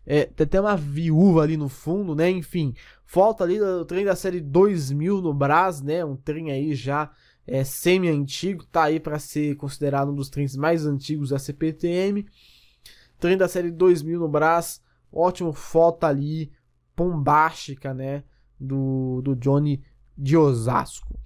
É, 0.07 0.24
tem 0.24 0.44
até 0.46 0.59
uma 0.59 0.79
viúva 0.79 1.42
ali 1.42 1.59
no 1.59 1.68
fundo, 1.68 2.14
né? 2.14 2.31
Enfim, 2.31 2.74
foto 3.05 3.44
ali 3.44 3.59
do 3.59 3.85
trem 3.85 4.07
da 4.07 4.16
série 4.16 4.40
2000 4.40 5.20
no 5.20 5.35
Brás, 5.35 5.83
né? 5.83 6.03
Um 6.03 6.16
trem 6.16 6.50
aí 6.50 6.74
já 6.74 7.11
é 7.46 7.62
semi-antigo, 7.64 8.64
tá 8.64 8.85
aí 8.85 8.98
para 8.98 9.18
ser 9.18 9.57
considerado 9.57 10.11
um 10.11 10.14
dos 10.14 10.28
trens 10.28 10.57
mais 10.57 10.87
antigos 10.87 11.30
da 11.30 11.38
CPTM. 11.38 12.26
Trem 13.18 13.37
da 13.37 13.48
série 13.48 13.70
2000 13.70 14.18
no 14.18 14.28
Brás, 14.28 14.83
ótimo 15.12 15.52
foto 15.52 16.04
ali, 16.04 16.50
bombástica, 16.96 17.92
né, 17.92 18.24
do, 18.59 19.20
do 19.22 19.37
Johnny 19.37 19.83
de 20.16 20.37
Osasco. 20.37 21.18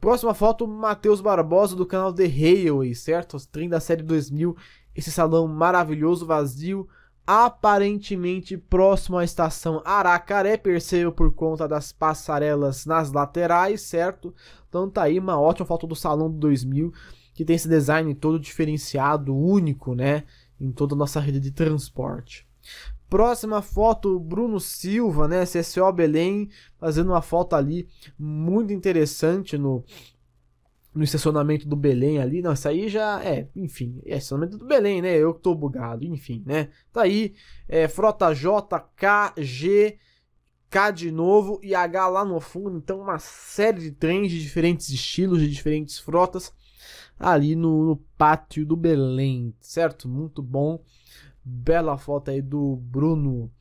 Próxima 0.00 0.32
foto, 0.32 0.66
Matheus 0.66 1.20
Barbosa 1.20 1.74
do 1.74 1.86
canal 1.86 2.12
The 2.12 2.26
Railway, 2.26 2.94
certo? 2.94 3.36
Trem 3.48 3.68
da 3.68 3.80
série 3.80 4.02
2000, 4.02 4.56
esse 4.94 5.10
salão 5.10 5.48
maravilhoso, 5.48 6.24
vazio, 6.24 6.88
aparentemente 7.30 8.56
próximo 8.56 9.18
à 9.18 9.22
estação 9.22 9.82
Aracaré, 9.84 10.56
percebo 10.56 11.12
por 11.12 11.30
conta 11.30 11.68
das 11.68 11.92
passarelas 11.92 12.86
nas 12.86 13.12
laterais, 13.12 13.82
certo? 13.82 14.34
Então 14.66 14.88
tá 14.88 15.02
aí 15.02 15.18
uma 15.18 15.38
ótima 15.38 15.66
foto 15.66 15.86
do 15.86 15.94
Salão 15.94 16.30
do 16.30 16.38
2000, 16.38 16.90
que 17.34 17.44
tem 17.44 17.54
esse 17.54 17.68
design 17.68 18.14
todo 18.14 18.40
diferenciado, 18.40 19.36
único, 19.36 19.94
né? 19.94 20.24
Em 20.58 20.72
toda 20.72 20.94
a 20.94 20.96
nossa 20.96 21.20
rede 21.20 21.38
de 21.38 21.50
transporte. 21.50 22.48
Próxima 23.10 23.60
foto, 23.60 24.18
Bruno 24.18 24.58
Silva, 24.58 25.28
né? 25.28 25.44
CSO 25.44 25.92
Belém, 25.92 26.48
fazendo 26.78 27.10
uma 27.10 27.20
foto 27.20 27.54
ali 27.54 27.86
muito 28.18 28.72
interessante 28.72 29.58
no, 29.58 29.84
no 30.98 31.04
estacionamento 31.04 31.68
do 31.68 31.76
Belém 31.76 32.18
ali. 32.18 32.42
Não, 32.42 32.52
isso 32.52 32.68
aí 32.68 32.88
já 32.88 33.22
é, 33.24 33.48
enfim, 33.54 34.02
é 34.04 34.16
estacionamento 34.16 34.58
do 34.58 34.66
Belém, 34.66 35.00
né? 35.00 35.16
Eu 35.16 35.32
que 35.32 35.40
tô 35.40 35.54
bugado, 35.54 36.04
enfim, 36.04 36.42
né? 36.44 36.70
Tá 36.92 37.02
aí, 37.02 37.34
é, 37.68 37.86
Frota 37.86 38.34
J, 38.34 38.80
K, 38.96 39.32
G, 39.38 39.96
K 40.68 40.90
de 40.90 41.12
novo 41.12 41.60
e 41.62 41.72
H 41.72 42.08
lá 42.08 42.24
no 42.24 42.40
fundo. 42.40 42.76
Então, 42.76 43.00
uma 43.00 43.20
série 43.20 43.80
de 43.80 43.92
trens 43.92 44.32
de 44.32 44.42
diferentes 44.42 44.88
estilos, 44.88 45.40
de 45.40 45.48
diferentes 45.48 46.00
frotas 46.00 46.52
ali 47.16 47.54
no, 47.54 47.84
no 47.84 47.96
pátio 48.16 48.66
do 48.66 48.76
Belém, 48.76 49.54
certo? 49.60 50.08
Muito 50.08 50.42
bom. 50.42 50.82
Bela 51.44 51.96
foto 51.96 52.32
aí 52.32 52.42
do 52.42 52.74
Bruno. 52.74 53.52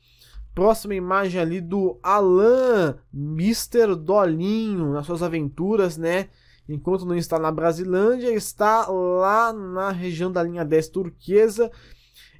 Próxima 0.56 0.96
imagem 0.96 1.40
ali 1.40 1.62
do 1.62 2.00
Alan, 2.02 2.98
Mr. 3.14 3.96
Dolinho, 3.96 4.92
nas 4.92 5.06
suas 5.06 5.22
aventuras, 5.22 5.98
né? 5.98 6.30
Enquanto 6.68 7.06
não 7.06 7.16
está 7.16 7.40
na 7.40 7.52
Brasilândia, 7.52 8.32
está 8.34 8.88
lá 8.88 9.54
na 9.54 9.92
região 9.92 10.32
da 10.32 10.44
linha 10.44 10.66
10 10.66 10.90
turquesa. 10.90 11.72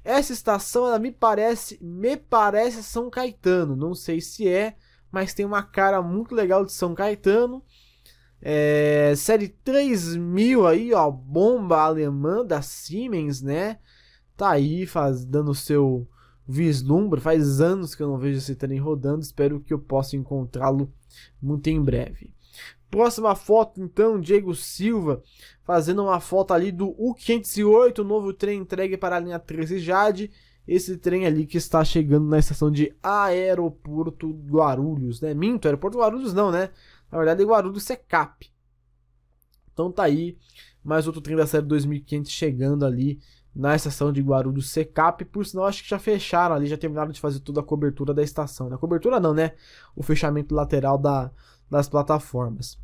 Essa 0.04 0.32
estação, 0.32 0.86
ela 0.86 0.98
me 0.98 1.10
parece, 1.12 1.78
me 1.82 2.16
parece 2.16 2.82
São 2.82 3.10
Caetano, 3.10 3.76
não 3.76 3.94
sei 3.94 4.20
se 4.20 4.48
é, 4.48 4.76
mas 5.10 5.34
tem 5.34 5.44
uma 5.44 5.62
cara 5.62 6.00
muito 6.02 6.34
legal 6.34 6.64
de 6.64 6.72
São 6.72 6.94
Caetano. 6.94 7.62
É, 8.40 9.14
série 9.16 9.48
3000 9.48 10.66
aí, 10.66 10.94
ó, 10.94 11.10
bomba 11.10 11.80
alemã 11.80 12.44
da 12.44 12.62
Siemens, 12.62 13.42
né? 13.42 13.78
Tá 14.36 14.50
aí 14.50 14.86
faz, 14.86 15.24
dando 15.24 15.54
seu 15.54 16.08
vislumbre. 16.46 17.20
Faz 17.20 17.60
anos 17.60 17.94
que 17.94 18.02
eu 18.02 18.08
não 18.08 18.18
vejo 18.18 18.38
esse 18.38 18.54
trem 18.54 18.78
rodando. 18.78 19.22
Espero 19.22 19.60
que 19.60 19.74
eu 19.74 19.78
possa 19.78 20.16
encontrá-lo 20.16 20.92
muito 21.42 21.68
em 21.68 21.82
breve. 21.82 22.32
Próxima 22.90 23.34
foto, 23.34 23.82
então, 23.82 24.20
Diego 24.20 24.54
Silva 24.54 25.22
fazendo 25.62 26.02
uma 26.02 26.18
foto 26.20 26.54
ali 26.54 26.72
do 26.72 26.94
U508, 26.94 27.98
o 27.98 28.04
novo 28.04 28.32
trem 28.32 28.60
entregue 28.60 28.96
para 28.96 29.16
a 29.16 29.20
linha 29.20 29.38
13 29.38 29.78
Jade. 29.78 30.30
Esse 30.66 30.96
trem 30.96 31.26
ali 31.26 31.46
que 31.46 31.56
está 31.56 31.84
chegando 31.84 32.26
na 32.26 32.38
estação 32.38 32.70
de 32.70 32.94
Aeroporto 33.02 34.30
Guarulhos, 34.30 35.20
né? 35.20 35.34
Minto, 35.34 35.66
Aeroporto 35.66 35.98
Guarulhos 35.98 36.32
não, 36.32 36.50
né? 36.50 36.70
Na 37.10 37.18
verdade, 37.18 37.44
Guarulhos 37.44 37.88
é 37.90 37.96
CAP. 37.96 38.50
Então 39.72 39.92
tá 39.92 40.04
aí, 40.04 40.36
mais 40.82 41.06
outro 41.06 41.20
trem 41.20 41.36
da 41.36 41.46
série 41.46 41.64
2500 41.64 42.30
chegando 42.30 42.84
ali 42.84 43.18
na 43.54 43.74
estação 43.74 44.12
de 44.12 44.22
Guarulhos 44.22 44.70
Secap, 44.70 45.24
por 45.24 45.44
sinal 45.44 45.66
acho 45.66 45.82
que 45.82 45.90
já 45.90 45.98
fecharam 45.98 46.54
ali, 46.54 46.66
já 46.66 46.76
terminaram 46.76 47.10
de 47.10 47.20
fazer 47.20 47.40
toda 47.40 47.60
a 47.60 47.64
cobertura 47.64 48.14
da 48.14 48.22
estação. 48.22 48.68
Na 48.68 48.76
né? 48.76 48.80
cobertura 48.80 49.18
não, 49.18 49.34
né? 49.34 49.52
O 49.96 50.02
fechamento 50.02 50.54
lateral 50.54 50.96
da, 50.96 51.30
das 51.70 51.88
plataformas. 51.88 52.78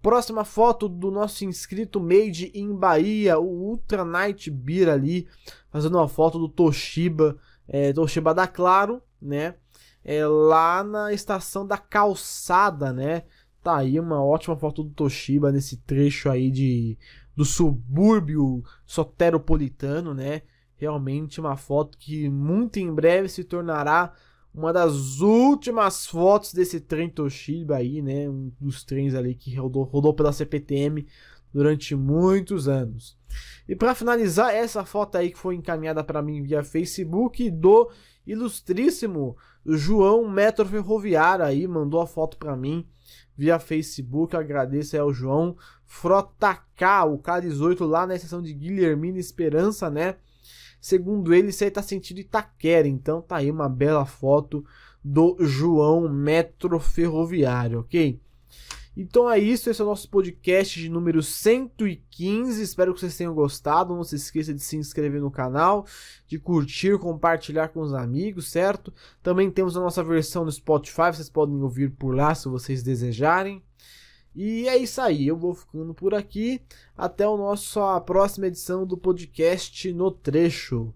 Próxima 0.00 0.44
foto 0.44 0.88
do 0.88 1.10
nosso 1.10 1.44
inscrito 1.44 2.00
Made 2.00 2.52
in 2.54 2.72
Bahia, 2.74 3.38
o 3.38 3.46
Ultra 3.46 4.04
Night 4.04 4.48
Beer 4.50 4.88
ali, 4.88 5.26
fazendo 5.70 5.98
uma 5.98 6.06
foto 6.06 6.38
do 6.38 6.48
Toshiba, 6.48 7.36
é, 7.66 7.92
Toshiba 7.92 8.32
da 8.32 8.46
Claro, 8.46 9.02
né? 9.20 9.56
É, 10.04 10.24
lá 10.24 10.84
na 10.84 11.12
estação 11.12 11.66
da 11.66 11.76
calçada, 11.76 12.92
né? 12.92 13.24
Tá 13.62 13.78
aí 13.78 13.98
uma 13.98 14.24
ótima 14.24 14.56
foto 14.56 14.84
do 14.84 14.90
Toshiba 14.90 15.50
nesse 15.50 15.76
trecho 15.78 16.30
aí 16.30 16.50
de 16.50 16.96
do 17.34 17.44
subúrbio 17.44 18.64
soteropolitano, 18.84 20.14
né? 20.14 20.42
Realmente 20.76 21.40
uma 21.40 21.56
foto 21.56 21.98
que 21.98 22.28
muito 22.28 22.78
em 22.78 22.92
breve 22.92 23.28
se 23.28 23.44
tornará 23.44 24.12
uma 24.54 24.72
das 24.72 25.20
últimas 25.20 26.06
fotos 26.06 26.52
desse 26.52 26.80
trem 26.80 27.08
Toshiba 27.08 27.76
aí, 27.76 28.02
né? 28.02 28.28
Um 28.28 28.50
dos 28.60 28.82
trens 28.84 29.14
ali 29.14 29.34
que 29.34 29.54
rodou, 29.56 29.84
rodou 29.84 30.14
pela 30.14 30.32
CPTM 30.32 31.06
durante 31.52 31.94
muitos 31.94 32.68
anos. 32.68 33.16
E 33.68 33.76
para 33.76 33.94
finalizar, 33.94 34.54
essa 34.54 34.84
foto 34.84 35.16
aí 35.16 35.30
que 35.30 35.38
foi 35.38 35.54
encaminhada 35.54 36.02
para 36.02 36.22
mim 36.22 36.42
via 36.42 36.64
Facebook 36.64 37.50
do 37.50 37.90
ilustríssimo 38.26 39.36
João 39.64 40.28
Metro 40.28 40.64
Ferroviário 40.66 41.44
aí, 41.44 41.66
mandou 41.66 42.00
a 42.00 42.06
foto 42.06 42.38
para 42.38 42.56
mim 42.56 42.86
via 43.36 43.58
Facebook. 43.58 44.36
Agradeço 44.36 44.96
aí 44.96 45.00
ao 45.00 45.12
João 45.12 45.56
Frota 45.84 46.54
K, 46.74 47.04
o 47.04 47.18
K18 47.18 47.86
lá 47.86 48.06
na 48.06 48.14
estação 48.14 48.42
de 48.42 48.52
Guilhermina 48.52 49.18
Esperança, 49.18 49.90
né? 49.90 50.16
Segundo 50.88 51.34
ele, 51.34 51.48
isso 51.48 51.62
aí 51.62 51.70
tá 51.70 51.82
sentido 51.82 52.20
Itaquera. 52.20 52.88
Então 52.88 53.20
tá 53.20 53.36
aí 53.36 53.50
uma 53.50 53.68
bela 53.68 54.06
foto 54.06 54.64
do 55.04 55.36
João 55.38 56.08
Metro 56.08 56.80
Ferroviário, 56.80 57.80
ok? 57.80 58.18
Então 58.96 59.30
é 59.30 59.38
isso, 59.38 59.68
esse 59.68 59.82
é 59.82 59.84
o 59.84 59.86
nosso 59.86 60.08
podcast 60.08 60.80
de 60.80 60.88
número 60.88 61.22
115. 61.22 62.62
Espero 62.62 62.94
que 62.94 63.00
vocês 63.00 63.18
tenham 63.18 63.34
gostado. 63.34 63.94
Não 63.94 64.02
se 64.02 64.16
esqueça 64.16 64.54
de 64.54 64.62
se 64.62 64.78
inscrever 64.78 65.20
no 65.20 65.30
canal, 65.30 65.84
de 66.26 66.38
curtir, 66.38 66.98
compartilhar 66.98 67.68
com 67.68 67.80
os 67.80 67.92
amigos, 67.92 68.48
certo? 68.48 68.90
Também 69.22 69.50
temos 69.50 69.76
a 69.76 69.80
nossa 69.80 70.02
versão 70.02 70.42
no 70.42 70.50
Spotify, 70.50 71.12
vocês 71.12 71.28
podem 71.28 71.60
ouvir 71.60 71.90
por 71.90 72.16
lá 72.16 72.34
se 72.34 72.48
vocês 72.48 72.82
desejarem. 72.82 73.62
E 74.40 74.68
é 74.68 74.76
isso 74.76 75.00
aí, 75.00 75.26
eu 75.26 75.36
vou 75.36 75.52
ficando 75.52 75.92
por 75.92 76.14
aqui. 76.14 76.62
Até 76.96 77.26
a 77.96 78.00
próxima 78.00 78.46
edição 78.46 78.86
do 78.86 78.96
podcast 78.96 79.92
No 79.92 80.12
Trecho. 80.12 80.94